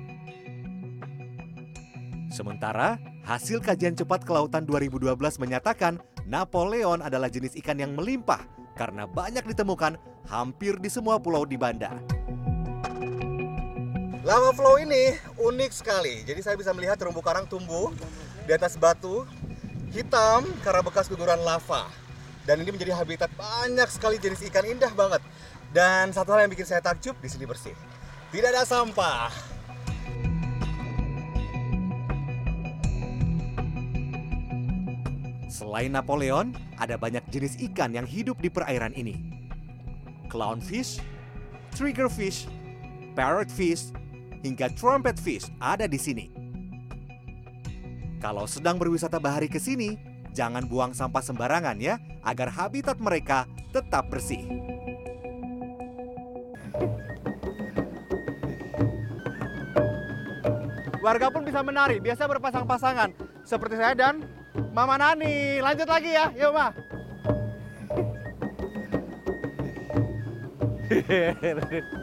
Sementara, 2.31 3.03
hasil 3.27 3.59
kajian 3.59 3.99
cepat 3.99 4.23
kelautan 4.23 4.63
2012 4.63 5.11
menyatakan 5.43 5.99
Napoleon 6.31 7.03
adalah 7.03 7.27
jenis 7.27 7.59
ikan 7.59 7.83
yang 7.83 7.99
melimpah 7.99 8.47
karena 8.79 9.11
banyak 9.11 9.43
ditemukan 9.51 9.99
hampir 10.31 10.79
di 10.79 10.87
semua 10.87 11.19
pulau 11.19 11.43
di 11.43 11.59
Banda. 11.59 12.20
Lava 14.21 14.53
flow 14.53 14.77
ini 14.77 15.17
unik 15.41 15.73
sekali. 15.73 16.21
Jadi 16.29 16.45
saya 16.45 16.53
bisa 16.53 16.77
melihat 16.77 17.01
terumbu 17.01 17.25
karang 17.25 17.49
tumbuh 17.49 17.89
di 18.45 18.53
atas 18.53 18.77
batu 18.77 19.25
hitam 19.97 20.45
karena 20.61 20.85
bekas 20.85 21.09
guguran 21.09 21.41
lava. 21.41 21.89
Dan 22.45 22.61
ini 22.61 22.69
menjadi 22.69 22.93
habitat 22.93 23.33
banyak 23.33 23.89
sekali 23.89 24.21
jenis 24.21 24.45
ikan 24.53 24.69
indah 24.69 24.93
banget. 24.93 25.25
Dan 25.73 26.13
satu 26.13 26.37
hal 26.37 26.45
yang 26.45 26.53
bikin 26.53 26.69
saya 26.69 26.85
takjub 26.85 27.17
di 27.17 27.33
sini 27.33 27.49
bersih. 27.49 27.73
Tidak 28.29 28.53
ada 28.53 28.69
sampah. 28.69 29.33
Selain 35.49 35.89
Napoleon, 35.89 36.53
ada 36.77 37.01
banyak 37.01 37.25
jenis 37.33 37.57
ikan 37.73 37.97
yang 37.97 38.05
hidup 38.05 38.37
di 38.45 38.53
perairan 38.53 38.93
ini. 38.93 39.17
Clownfish, 40.29 41.01
triggerfish, 41.73 42.45
parrotfish, 43.17 43.97
hingga 44.45 44.73
trumpet 44.77 45.17
fish 45.21 45.49
ada 45.61 45.85
di 45.85 45.99
sini. 46.01 46.27
Kalau 48.21 48.45
sedang 48.45 48.77
berwisata 48.77 49.17
bahari 49.17 49.49
ke 49.49 49.57
sini, 49.57 49.97
jangan 50.37 50.69
buang 50.69 50.93
sampah 50.93 51.25
sembarangan 51.25 51.81
ya, 51.81 51.97
agar 52.21 52.53
habitat 52.53 53.01
mereka 53.01 53.49
tetap 53.73 54.13
bersih. 54.13 54.45
Warga 61.01 61.33
pun 61.33 61.49
bisa 61.49 61.65
menari, 61.65 61.97
biasa 61.97 62.29
berpasang-pasangan. 62.29 63.17
Seperti 63.49 63.81
saya 63.81 63.97
dan 63.97 64.21
Mama 64.77 65.01
Nani. 65.01 65.65
Lanjut 65.65 65.89
lagi 65.89 66.13
ya, 66.13 66.29
yuk 66.37 66.53
Ma. 66.53 66.69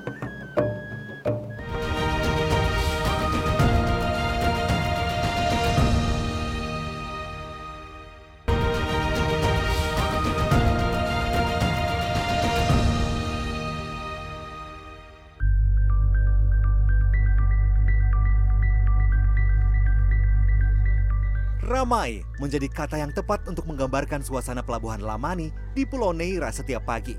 Ramai 21.87 22.19
menjadi 22.35 22.67
kata 22.67 22.99
yang 22.99 23.15
tepat 23.15 23.47
untuk 23.47 23.63
menggambarkan 23.63 24.19
suasana 24.19 24.59
pelabuhan 24.59 24.99
Lamani 24.99 25.55
di 25.71 25.87
Pulau 25.87 26.11
Neira 26.11 26.51
setiap 26.51 26.83
pagi. 26.83 27.15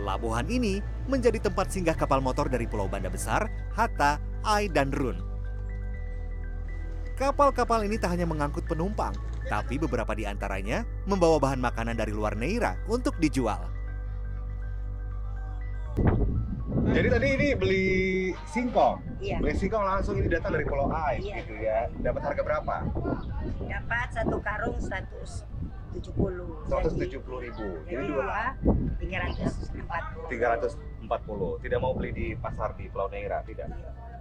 Pelabuhan 0.00 0.48
ini 0.48 0.80
menjadi 1.04 1.36
tempat 1.36 1.68
singgah 1.68 1.92
kapal 1.92 2.24
motor 2.24 2.48
dari 2.48 2.64
Pulau 2.64 2.88
Banda 2.88 3.12
Besar, 3.12 3.52
Hatta, 3.76 4.16
Ai, 4.40 4.72
dan 4.72 4.88
Run. 4.88 5.20
Kapal-kapal 7.20 7.84
ini 7.84 8.00
tak 8.00 8.16
hanya 8.16 8.24
mengangkut 8.24 8.64
penumpang, 8.64 9.12
tapi 9.44 9.76
beberapa 9.76 10.16
di 10.16 10.24
antaranya 10.24 10.88
membawa 11.04 11.36
bahan 11.36 11.60
makanan 11.60 11.92
dari 11.92 12.16
luar 12.16 12.40
Neira 12.40 12.72
untuk 12.88 13.20
dijual. 13.20 13.68
Jadi 16.98 17.14
tadi 17.14 17.28
ini 17.30 17.48
beli 17.54 17.86
singkong. 18.50 19.22
Iya. 19.22 19.38
Beli 19.38 19.54
singkong 19.54 19.86
langsung 19.86 20.18
ini 20.18 20.26
datang 20.26 20.50
dari 20.50 20.66
Pulau 20.66 20.90
Ai 20.90 21.22
Iya. 21.22 21.46
gitu 21.46 21.54
ya. 21.54 21.86
Dapat 22.02 22.26
harga 22.26 22.42
berapa? 22.42 22.74
Dapat 23.70 24.08
satu 24.10 24.42
karung 24.42 24.74
170. 24.82 25.46
170 26.66 27.38
ribu. 27.38 27.66
Jadi 27.86 28.02
dua 28.02 28.18
dua 28.18 28.42
340. 28.98 30.26
340. 30.26 31.62
Tidak 31.62 31.78
mau 31.78 31.94
beli 31.94 32.10
di 32.10 32.26
pasar 32.34 32.74
di 32.74 32.90
Pulau 32.90 33.06
Neira, 33.14 33.46
tidak. 33.46 33.70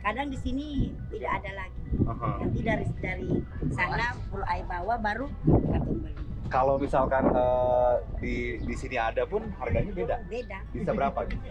Kadang 0.05 0.29
di 0.29 0.37
sini 0.37 0.93
tidak 1.09 1.41
ada 1.41 1.65
lagi. 1.65 1.81
Aha. 2.05 2.45
Nanti 2.45 2.59
dari 2.61 2.85
dari 3.01 3.29
sana 3.73 4.13
Pulau 4.29 4.45
Ai 4.45 4.61
bawa 4.61 5.01
baru 5.01 5.25
katong 5.49 5.97
beli. 6.05 6.26
Kalau 6.47 6.79
misalkan 6.79 7.27
eh, 7.35 7.93
di 8.23 8.35
di 8.63 8.75
sini 8.75 8.95
ada 8.95 9.27
pun 9.27 9.43
harganya 9.59 9.91
beda. 9.91 10.15
Beda. 10.31 10.57
Bisa 10.71 10.91
berapa 10.95 11.19
gitu? 11.27 11.43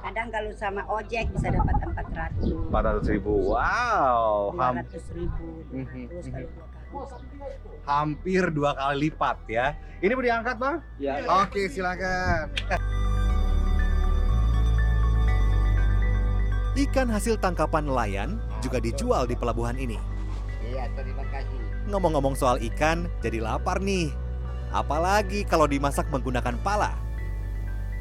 Kadang 0.00 0.28
kalau 0.32 0.52
sama 0.56 0.82
ojek 0.88 1.28
bisa 1.36 1.52
dapat 1.52 1.74
400. 2.40 2.72
400 2.72 3.12
ribu. 3.12 3.52
Wow. 3.52 4.56
Ham- 4.56 4.80
200 4.88 5.16
ribu. 5.16 5.46
Terus 5.68 6.26
kalau 6.32 6.48
dua 6.48 6.66
karung. 6.72 7.84
hampir 7.84 8.42
dua 8.48 8.70
kali 8.72 8.96
lipat 9.08 9.36
ya. 9.48 9.66
Ini 10.00 10.12
mau 10.16 10.24
diangkat 10.24 10.56
bang? 10.56 10.76
Ya. 10.96 11.12
Oke 11.44 11.68
silakan. 11.68 12.48
Ikan 16.78 17.10
hasil 17.10 17.42
tangkapan 17.42 17.90
nelayan 17.90 18.38
juga 18.62 18.78
dijual 18.78 19.26
di 19.26 19.34
pelabuhan 19.34 19.74
ini. 19.74 19.98
Iya, 20.62 20.86
terima 20.94 21.26
kasih. 21.26 21.58
Ngomong-ngomong 21.90 22.38
soal 22.38 22.62
ikan, 22.62 23.10
jadi 23.18 23.42
lapar 23.42 23.82
nih. 23.82 24.27
Apalagi 24.70 25.44
kalau 25.48 25.64
dimasak 25.64 26.08
menggunakan 26.12 26.56
pala. 26.60 26.92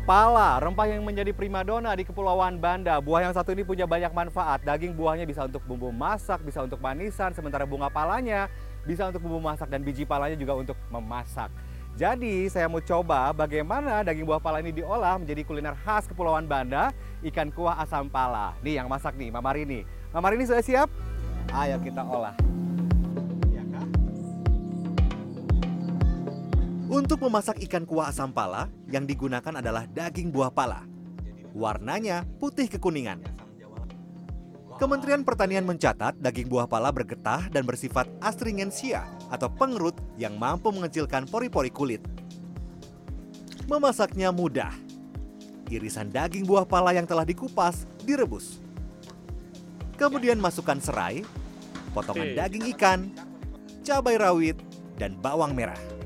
Pala, 0.07 0.55
rempah 0.63 0.87
yang 0.87 1.03
menjadi 1.03 1.35
primadona 1.35 1.91
di 1.91 2.07
Kepulauan 2.07 2.63
Banda. 2.63 2.95
Buah 3.03 3.27
yang 3.27 3.35
satu 3.35 3.51
ini 3.51 3.67
punya 3.67 3.83
banyak 3.83 4.15
manfaat. 4.15 4.63
Daging 4.63 4.95
buahnya 4.95 5.27
bisa 5.27 5.43
untuk 5.43 5.59
bumbu 5.67 5.91
masak, 5.91 6.39
bisa 6.47 6.63
untuk 6.63 6.79
manisan, 6.79 7.35
sementara 7.35 7.67
bunga 7.67 7.91
palanya 7.91 8.47
bisa 8.87 9.03
untuk 9.11 9.19
bumbu 9.27 9.43
masak 9.43 9.67
dan 9.67 9.83
biji 9.83 10.07
palanya 10.07 10.39
juga 10.39 10.55
untuk 10.55 10.79
memasak. 10.87 11.51
Jadi 11.99 12.47
saya 12.47 12.71
mau 12.71 12.79
coba 12.79 13.35
bagaimana 13.35 14.05
daging 14.05 14.23
buah 14.23 14.39
pala 14.39 14.63
ini 14.63 14.71
diolah 14.71 15.19
menjadi 15.19 15.43
kuliner 15.43 15.75
khas 15.83 16.07
Kepulauan 16.07 16.47
Banda, 16.47 16.95
ikan 17.27 17.51
kuah 17.51 17.83
asam 17.83 18.07
pala. 18.07 18.55
Nih 18.63 18.79
yang 18.79 18.87
masak 18.87 19.17
nih, 19.19 19.27
Mama 19.33 19.51
Rini. 19.51 19.83
Mama 20.15 20.31
Rini 20.31 20.47
sudah 20.47 20.63
siap? 20.63 20.87
Ayo 21.51 21.75
kita 21.83 22.05
olah. 22.05 22.37
Untuk 26.97 27.21
memasak 27.21 27.61
ikan 27.69 27.85
kuah 27.85 28.09
asam 28.09 28.33
pala, 28.33 28.73
yang 28.89 29.05
digunakan 29.05 29.53
adalah 29.61 29.85
daging 29.85 30.33
buah 30.33 30.49
pala. 30.49 30.81
Warnanya 31.53 32.25
putih 32.41 32.65
kekuningan. 32.65 33.21
Kementerian 34.81 35.21
Pertanian 35.21 35.61
mencatat 35.61 36.17
daging 36.17 36.49
buah 36.49 36.65
pala 36.65 36.89
bergetah 36.89 37.53
dan 37.53 37.69
bersifat 37.69 38.09
astringensia 38.17 39.05
atau 39.29 39.45
pengerut 39.45 39.93
yang 40.17 40.41
mampu 40.41 40.73
mengecilkan 40.73 41.29
pori-pori 41.29 41.69
kulit. 41.69 42.01
Memasaknya 43.69 44.33
mudah. 44.33 44.73
Irisan 45.69 46.09
daging 46.09 46.49
buah 46.49 46.65
pala 46.65 46.97
yang 46.97 47.05
telah 47.05 47.29
dikupas 47.29 47.85
direbus. 48.09 48.57
Kemudian 50.01 50.41
masukkan 50.41 50.81
serai, 50.81 51.21
potongan 51.93 52.33
daging 52.33 52.73
ikan, 52.73 53.13
cabai 53.85 54.17
rawit, 54.17 54.57
dan 54.97 55.13
bawang 55.13 55.53
merah. 55.53 55.96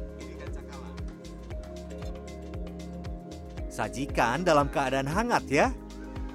Sajikan 3.81 4.45
dalam 4.45 4.69
keadaan 4.69 5.09
hangat 5.09 5.41
ya. 5.49 5.73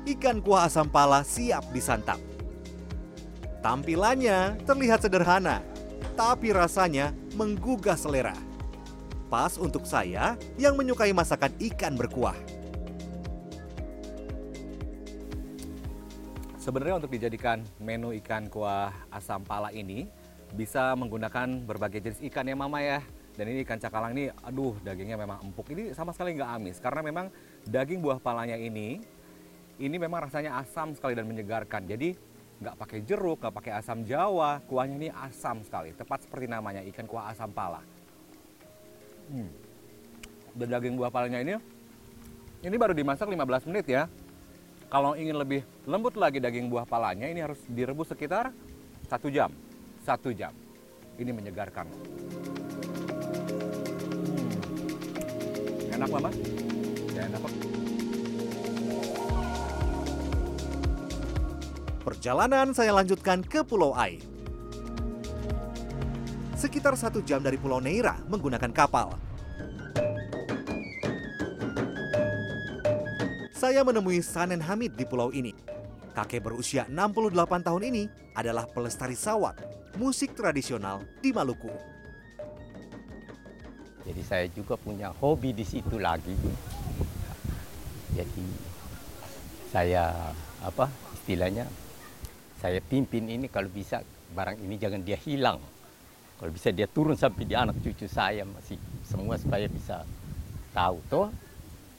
Ikan 0.03 0.43
kuah 0.43 0.67
asam 0.67 0.91
pala 0.91 1.23
siap 1.23 1.63
disantap. 1.71 2.19
Tampilannya 3.63 4.59
terlihat 4.67 5.07
sederhana, 5.07 5.63
tapi 6.19 6.51
rasanya 6.51 7.15
menggugah 7.39 7.95
selera. 7.95 8.35
Pas 9.31 9.55
untuk 9.63 9.87
saya 9.87 10.35
yang 10.59 10.75
menyukai 10.75 11.15
masakan 11.15 11.55
ikan 11.71 11.95
berkuah. 11.95 12.35
Sebenarnya 16.59 16.99
untuk 16.99 17.15
dijadikan 17.15 17.63
menu 17.79 18.11
ikan 18.27 18.51
kuah 18.51 18.91
asam 19.15 19.47
pala 19.47 19.71
ini 19.71 20.11
bisa 20.51 20.99
menggunakan 20.99 21.63
berbagai 21.63 22.11
jenis 22.11 22.27
ikan 22.27 22.51
ya 22.51 22.59
Mama 22.59 22.83
ya. 22.83 23.07
Dan 23.37 23.53
ini 23.53 23.69
ikan 23.69 23.77
cakalang 23.77 24.17
ini, 24.17 24.33
aduh 24.33 24.81
dagingnya 24.81 25.21
memang 25.21 25.45
empuk. 25.45 25.69
Ini 25.77 25.93
sama 25.93 26.17
sekali 26.17 26.33
nggak 26.41 26.51
amis 26.57 26.81
karena 26.81 27.05
memang 27.05 27.29
daging 27.69 28.01
buah 28.01 28.17
palanya 28.17 28.57
ini, 28.57 29.05
ini 29.77 29.97
memang 30.01 30.25
rasanya 30.25 30.57
asam 30.57 30.97
sekali 30.97 31.13
dan 31.13 31.29
menyegarkan. 31.29 31.85
Jadi 31.85 32.17
nggak 32.57 32.77
pakai 32.81 32.99
jeruk, 33.05 33.45
nggak 33.45 33.55
pakai 33.61 33.73
asam 33.77 34.09
jawa, 34.09 34.65
kuahnya 34.65 34.97
ini 34.97 35.09
asam 35.13 35.61
sekali. 35.61 35.93
Tepat 35.93 36.25
seperti 36.25 36.49
namanya, 36.49 36.81
ikan 36.89 37.05
kuah 37.05 37.29
asam 37.29 37.53
pala. 37.53 37.85
Hmm. 39.29 39.53
Dan 40.57 40.73
daging 40.73 40.97
buah 40.97 41.13
palanya 41.13 41.45
ini, 41.45 41.61
ini 42.65 42.77
baru 42.81 42.97
dimasak 42.97 43.29
15 43.29 43.69
menit 43.69 43.85
ya. 43.85 44.09
Kalau 44.89 45.13
ingin 45.13 45.37
lebih 45.37 45.61
lembut 45.85 46.17
lagi 46.17 46.41
daging 46.41 46.73
buah 46.73 46.89
palanya, 46.89 47.29
ini 47.29 47.45
harus 47.45 47.61
direbus 47.69 48.17
sekitar 48.17 48.49
satu 49.05 49.29
jam. 49.29 49.53
Satu 50.01 50.33
jam. 50.33 50.57
Ini 51.17 51.33
menyegarkan. 51.33 51.89
Hmm. 54.29 55.97
Enak 55.97 56.09
mama? 56.13 56.29
Ya 57.17 57.25
enak. 57.25 57.41
Perjalanan 62.05 62.77
saya 62.77 62.93
lanjutkan 62.93 63.41
ke 63.41 63.65
Pulau 63.65 63.97
Ai. 63.97 64.21
Sekitar 66.57 66.97
satu 67.01 67.25
jam 67.25 67.41
dari 67.41 67.57
Pulau 67.57 67.81
Neira 67.81 68.21
menggunakan 68.29 68.73
kapal. 68.73 69.17
Saya 73.57 73.81
menemui 73.83 74.21
Sanen 74.21 74.61
Hamid 74.61 75.01
di 75.01 75.09
pulau 75.09 75.33
ini. 75.33 75.51
Kakek 76.13 76.45
berusia 76.45 76.85
68 76.87 77.67
tahun 77.67 77.83
ini 77.89 78.05
adalah 78.37 78.69
pelestari 78.69 79.17
sawat, 79.17 79.59
musik 79.97 80.37
tradisional 80.37 81.01
di 81.25 81.33
Maluku. 81.33 81.73
Jadi 84.07 84.23
saya 84.23 84.47
juga 84.53 84.79
punya 84.79 85.11
hobi 85.11 85.51
di 85.57 85.65
situ 85.67 85.99
lagi. 85.99 86.37
Jadi 88.15 88.47
saya 89.73 90.15
apa 90.63 90.87
istilahnya 91.17 91.67
saya 92.61 92.79
pimpin 92.81 93.27
ini 93.27 93.51
kalau 93.51 93.67
bisa 93.73 94.05
barang 94.37 94.63
ini 94.63 94.79
jangan 94.79 95.03
dia 95.03 95.19
hilang. 95.19 95.59
Kalau 96.37 96.53
bisa 96.53 96.69
dia 96.71 96.87
turun 96.87 97.17
sampai 97.17 97.49
di 97.49 97.57
anak 97.57 97.81
cucu 97.81 98.07
saya 98.07 98.45
masih 98.45 98.77
semua 99.03 99.41
supaya 99.41 99.67
bisa 99.67 100.05
tahu 100.77 101.01
toh. 101.09 101.29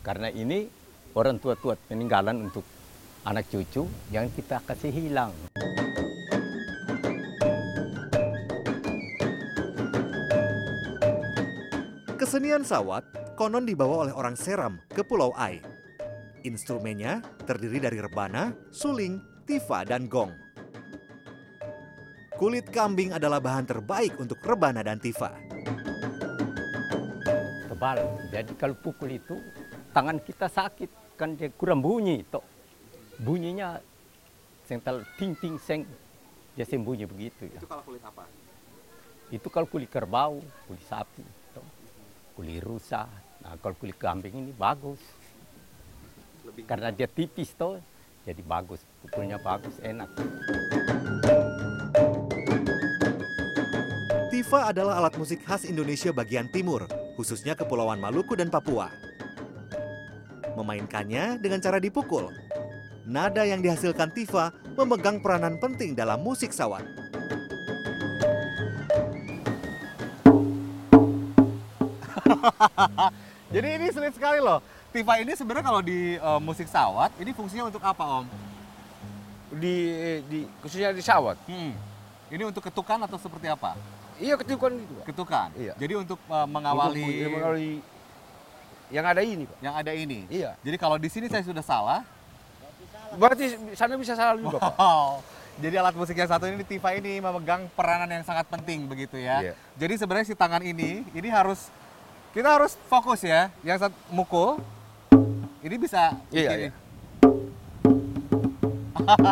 Karena 0.05 0.31
ini 0.31 0.69
orang 1.17 1.41
tua-tua 1.41 1.75
peninggalan 1.89 2.45
untuk 2.45 2.63
anak 3.25 3.49
cucu 3.49 3.83
yang 4.13 4.29
kita 4.31 4.61
kasih 4.63 4.93
hilang. 4.93 5.33
Kesenian 12.27 12.59
sawat 12.59 13.07
konon 13.39 13.63
dibawa 13.63 14.03
oleh 14.03 14.11
orang 14.11 14.35
Seram 14.35 14.83
ke 14.91 14.99
Pulau 14.99 15.31
Ai. 15.39 15.63
Instrumennya 16.43 17.23
terdiri 17.47 17.79
dari 17.79 18.03
rebana, 18.03 18.51
suling, 18.67 19.15
tifa, 19.47 19.87
dan 19.87 20.11
gong. 20.11 20.35
Kulit 22.35 22.67
kambing 22.67 23.15
adalah 23.15 23.39
bahan 23.39 23.63
terbaik 23.63 24.19
untuk 24.19 24.43
rebana 24.43 24.83
dan 24.83 24.99
tifa. 24.99 25.31
Tebal, 27.71 28.03
jadi 28.27 28.51
kalau 28.59 28.75
pukul 28.75 29.15
itu 29.15 29.39
tangan 29.95 30.19
kita 30.19 30.51
sakit 30.51 31.15
kan 31.15 31.31
dia 31.39 31.47
kurang 31.55 31.79
bunyi 31.79 32.27
toh 32.27 32.43
bunyinya 33.23 33.79
sental 34.67 34.99
ting 35.15 35.31
ting 35.39 35.55
seng 35.63 35.87
dia 36.59 36.67
sembunyi 36.67 37.07
begitu 37.07 37.47
ya 37.47 37.63
Itu 37.63 37.71
kalau 37.71 37.87
kulit 37.87 38.03
apa? 38.03 38.27
itu 39.31 39.47
kalau 39.47 39.67
kulit 39.71 39.87
kerbau 39.87 40.43
kulit 40.67 40.83
sapi. 40.83 41.46
Kulit 42.37 42.61
rusa 42.61 43.09
nah 43.41 43.57
kalau 43.57 43.73
kulit 43.81 43.97
kambing 43.97 44.37
ini 44.37 44.53
bagus 44.53 45.01
Lebih 46.45 46.69
karena 46.69 46.93
dia 46.93 47.09
tipis 47.09 47.57
toh 47.57 47.81
jadi 48.21 48.45
bagus 48.45 48.85
pukulnya 49.01 49.41
bagus 49.41 49.73
enak 49.81 50.13
Tifa 54.37 54.69
adalah 54.69 55.01
alat 55.01 55.17
musik 55.17 55.41
khas 55.43 55.65
Indonesia 55.65 56.13
bagian 56.13 56.47
timur, 56.53 56.85
khususnya 57.17 57.57
Kepulauan 57.57 57.97
Maluku 57.97 58.37
dan 58.37 58.47
Papua. 58.53 58.87
Memainkannya 60.53 61.41
dengan 61.41 61.57
cara 61.57 61.81
dipukul. 61.81 62.31
Nada 63.09 63.43
yang 63.43 63.65
dihasilkan 63.65 64.13
Tifa 64.13 64.53
memegang 64.77 65.19
peranan 65.25 65.57
penting 65.57 65.97
dalam 65.97 66.21
musik 66.21 66.53
sawat. 66.53 66.85
Jadi 73.53 73.67
ini 73.79 73.85
sulit 73.91 74.13
sekali 74.15 74.39
loh. 74.43 74.59
Tifa 74.91 75.19
ini 75.19 75.31
sebenarnya 75.35 75.65
kalau 75.67 75.81
di 75.83 76.15
eh, 76.15 76.39
musik 76.41 76.67
sawat, 76.67 77.11
ini 77.19 77.31
fungsinya 77.35 77.69
untuk 77.69 77.83
apa 77.83 78.23
Om? 78.23 78.27
di 79.47 79.75
di 80.27 80.39
khususnya 80.59 80.91
di 80.91 80.99
sawat. 80.99 81.39
Hmm. 81.47 81.71
Ini 82.27 82.43
untuk 82.43 82.59
ketukan 82.59 82.99
atau 83.07 83.15
seperti 83.15 83.47
apa? 83.47 83.79
Iya 84.19 84.35
ketukan 84.35 84.75
itu. 84.75 84.93
Pak. 84.99 85.05
Ketukan. 85.07 85.47
Iya. 85.55 85.73
Jadi 85.79 85.93
untuk 85.95 86.19
eh, 86.19 86.47
mengawali 86.47 87.03
Untuk- 87.07 87.31
mengawali 87.39 87.71
yang 88.87 89.05
ada 89.07 89.21
ini, 89.23 89.43
Pak. 89.47 89.57
yang 89.63 89.75
ada 89.75 89.91
ini. 89.95 90.19
Iya. 90.27 90.51
Jadi 90.63 90.77
kalau 90.79 90.99
di 90.99 91.07
sini 91.11 91.27
saya 91.31 91.43
sudah 91.43 91.63
salah. 91.63 92.01
Berarti 93.15 93.55
sana 93.79 93.95
bisa 93.95 94.19
salah 94.19 94.35
juga, 94.35 94.59
Pak. 94.59 94.75
Wow. 94.75 95.23
Jadi 95.57 95.73
alat 95.73 95.95
musik 95.97 96.13
yang 96.13 96.29
satu 96.29 96.45
ini 96.45 96.61
Tifa 96.61 96.93
ini 96.93 97.17
memegang 97.17 97.65
peranan 97.73 98.05
yang 98.05 98.21
sangat 98.21 98.45
penting 98.45 98.85
begitu 98.85 99.17
ya. 99.17 99.41
Iya. 99.41 99.53
Jadi 99.79 99.93
sebenarnya 99.97 100.27
si 100.29 100.35
tangan 100.37 100.61
ini 100.61 101.01
ini 101.15 101.29
harus 101.33 101.71
kita 102.37 102.53
harus 102.53 102.77
fokus 102.85 103.25
ya. 103.25 103.49
Yang 103.65 103.89
satu 103.89 103.97
mukul 104.13 104.61
ini 105.65 105.73
bisa 105.81 106.13
Iya, 106.29 106.53
begini. 106.53 106.69
iya. 106.69 106.71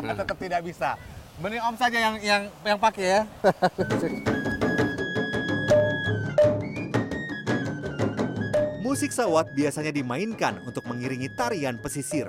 Tetap 0.26 0.38
tidak 0.41 0.65
bisa. 0.65 0.98
Mending 1.38 1.62
Om 1.62 1.78
saja 1.78 2.02
yang 2.02 2.18
yang 2.18 2.50
yang 2.65 2.82
pakai 2.82 3.06
ya. 3.06 3.30
Musik 8.82 9.13
sawat 9.13 9.54
biasanya 9.54 9.94
dimainkan 9.94 10.58
untuk 10.65 10.89
mengiringi 10.89 11.30
tarian 11.38 11.78
pesisir. 11.78 12.26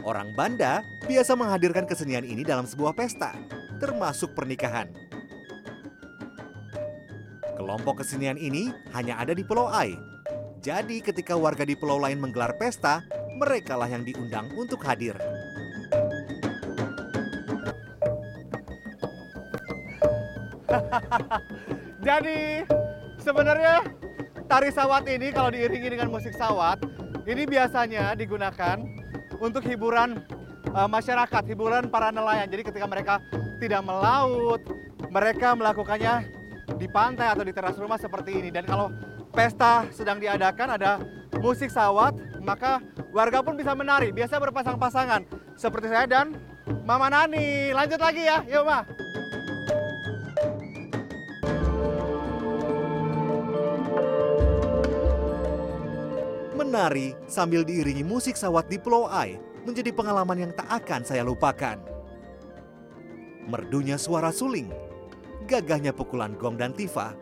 Orang 0.00 0.32
Banda 0.32 0.80
biasa 1.04 1.36
menghadirkan 1.36 1.84
kesenian 1.84 2.24
ini 2.24 2.40
dalam 2.40 2.64
sebuah 2.64 2.96
pesta, 2.96 3.36
termasuk 3.82 4.32
pernikahan. 4.32 5.03
Kelompok 7.64 8.04
kesenian 8.04 8.36
ini 8.36 8.68
hanya 8.92 9.16
ada 9.16 9.32
di 9.32 9.40
Pulau 9.40 9.72
Ai. 9.72 9.96
Jadi 10.60 11.00
ketika 11.00 11.32
warga 11.32 11.64
di 11.64 11.72
pulau 11.72 11.96
lain 11.96 12.20
menggelar 12.20 12.52
pesta, 12.60 13.00
merekalah 13.40 13.88
yang 13.88 14.04
diundang 14.04 14.52
untuk 14.52 14.84
hadir. 14.84 15.16
Jadi 22.04 22.68
sebenarnya 23.16 23.80
tari 24.44 24.68
sawat 24.68 25.08
ini 25.08 25.32
kalau 25.32 25.48
diiringi 25.48 25.88
dengan 25.88 26.12
musik 26.12 26.36
sawat 26.36 26.84
ini 27.24 27.48
biasanya 27.48 28.12
digunakan 28.12 28.76
untuk 29.40 29.64
hiburan 29.64 30.20
eh, 30.68 30.88
masyarakat, 30.92 31.48
hiburan 31.48 31.88
para 31.88 32.12
nelayan. 32.12 32.44
Jadi 32.44 32.60
ketika 32.68 32.84
mereka 32.84 33.24
tidak 33.56 33.80
melaut, 33.88 34.60
mereka 35.08 35.56
melakukannya 35.56 36.43
di 36.84 36.88
pantai 36.92 37.32
atau 37.32 37.40
di 37.40 37.56
teras 37.56 37.80
rumah 37.80 37.96
seperti 37.96 38.36
ini. 38.36 38.52
Dan 38.52 38.68
kalau 38.68 38.92
pesta 39.32 39.88
sedang 39.88 40.20
diadakan 40.20 40.76
ada 40.76 41.00
musik 41.40 41.72
sawat, 41.72 42.12
maka 42.44 42.84
warga 43.08 43.40
pun 43.40 43.56
bisa 43.56 43.72
menari. 43.72 44.12
Biasa 44.12 44.36
berpasang-pasangan 44.36 45.24
seperti 45.56 45.88
saya 45.88 46.04
dan 46.04 46.36
Mama 46.84 47.08
Nani. 47.08 47.72
Lanjut 47.72 47.96
lagi 47.96 48.28
ya, 48.28 48.44
yuk 48.44 48.68
Ma. 48.68 48.84
Menari 56.54 57.16
sambil 57.24 57.64
diiringi 57.64 58.04
musik 58.04 58.36
sawat 58.36 58.68
di 58.68 58.76
Pulau 58.76 59.08
Ai 59.08 59.40
menjadi 59.64 59.88
pengalaman 59.96 60.36
yang 60.48 60.52
tak 60.52 60.68
akan 60.68 61.00
saya 61.00 61.24
lupakan. 61.24 61.80
Merdunya 63.44 64.00
suara 64.00 64.32
suling, 64.32 64.72
gagahnya 65.46 65.94
pukulan 65.94 66.34
gong 66.34 66.58
dan 66.58 66.74
tifa, 66.74 67.14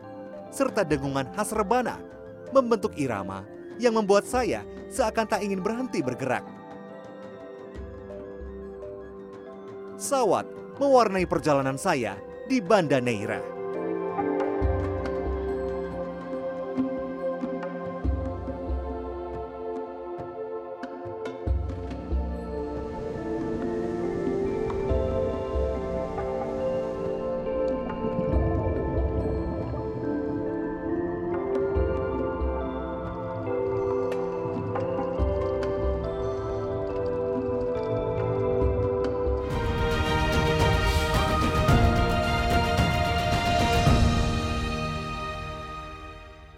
serta 0.49 0.87
dengungan 0.87 1.29
khas 1.37 1.53
rebana 1.53 2.01
membentuk 2.53 2.97
irama 2.97 3.45
yang 3.81 3.97
membuat 3.97 4.25
saya 4.29 4.65
seakan 4.93 5.29
tak 5.29 5.41
ingin 5.45 5.61
berhenti 5.61 6.01
bergerak. 6.05 6.45
Sawat 10.01 10.49
mewarnai 10.81 11.29
perjalanan 11.29 11.79
saya 11.79 12.19
di 12.51 12.59
Banda 12.59 12.99
Neira. 12.99 13.52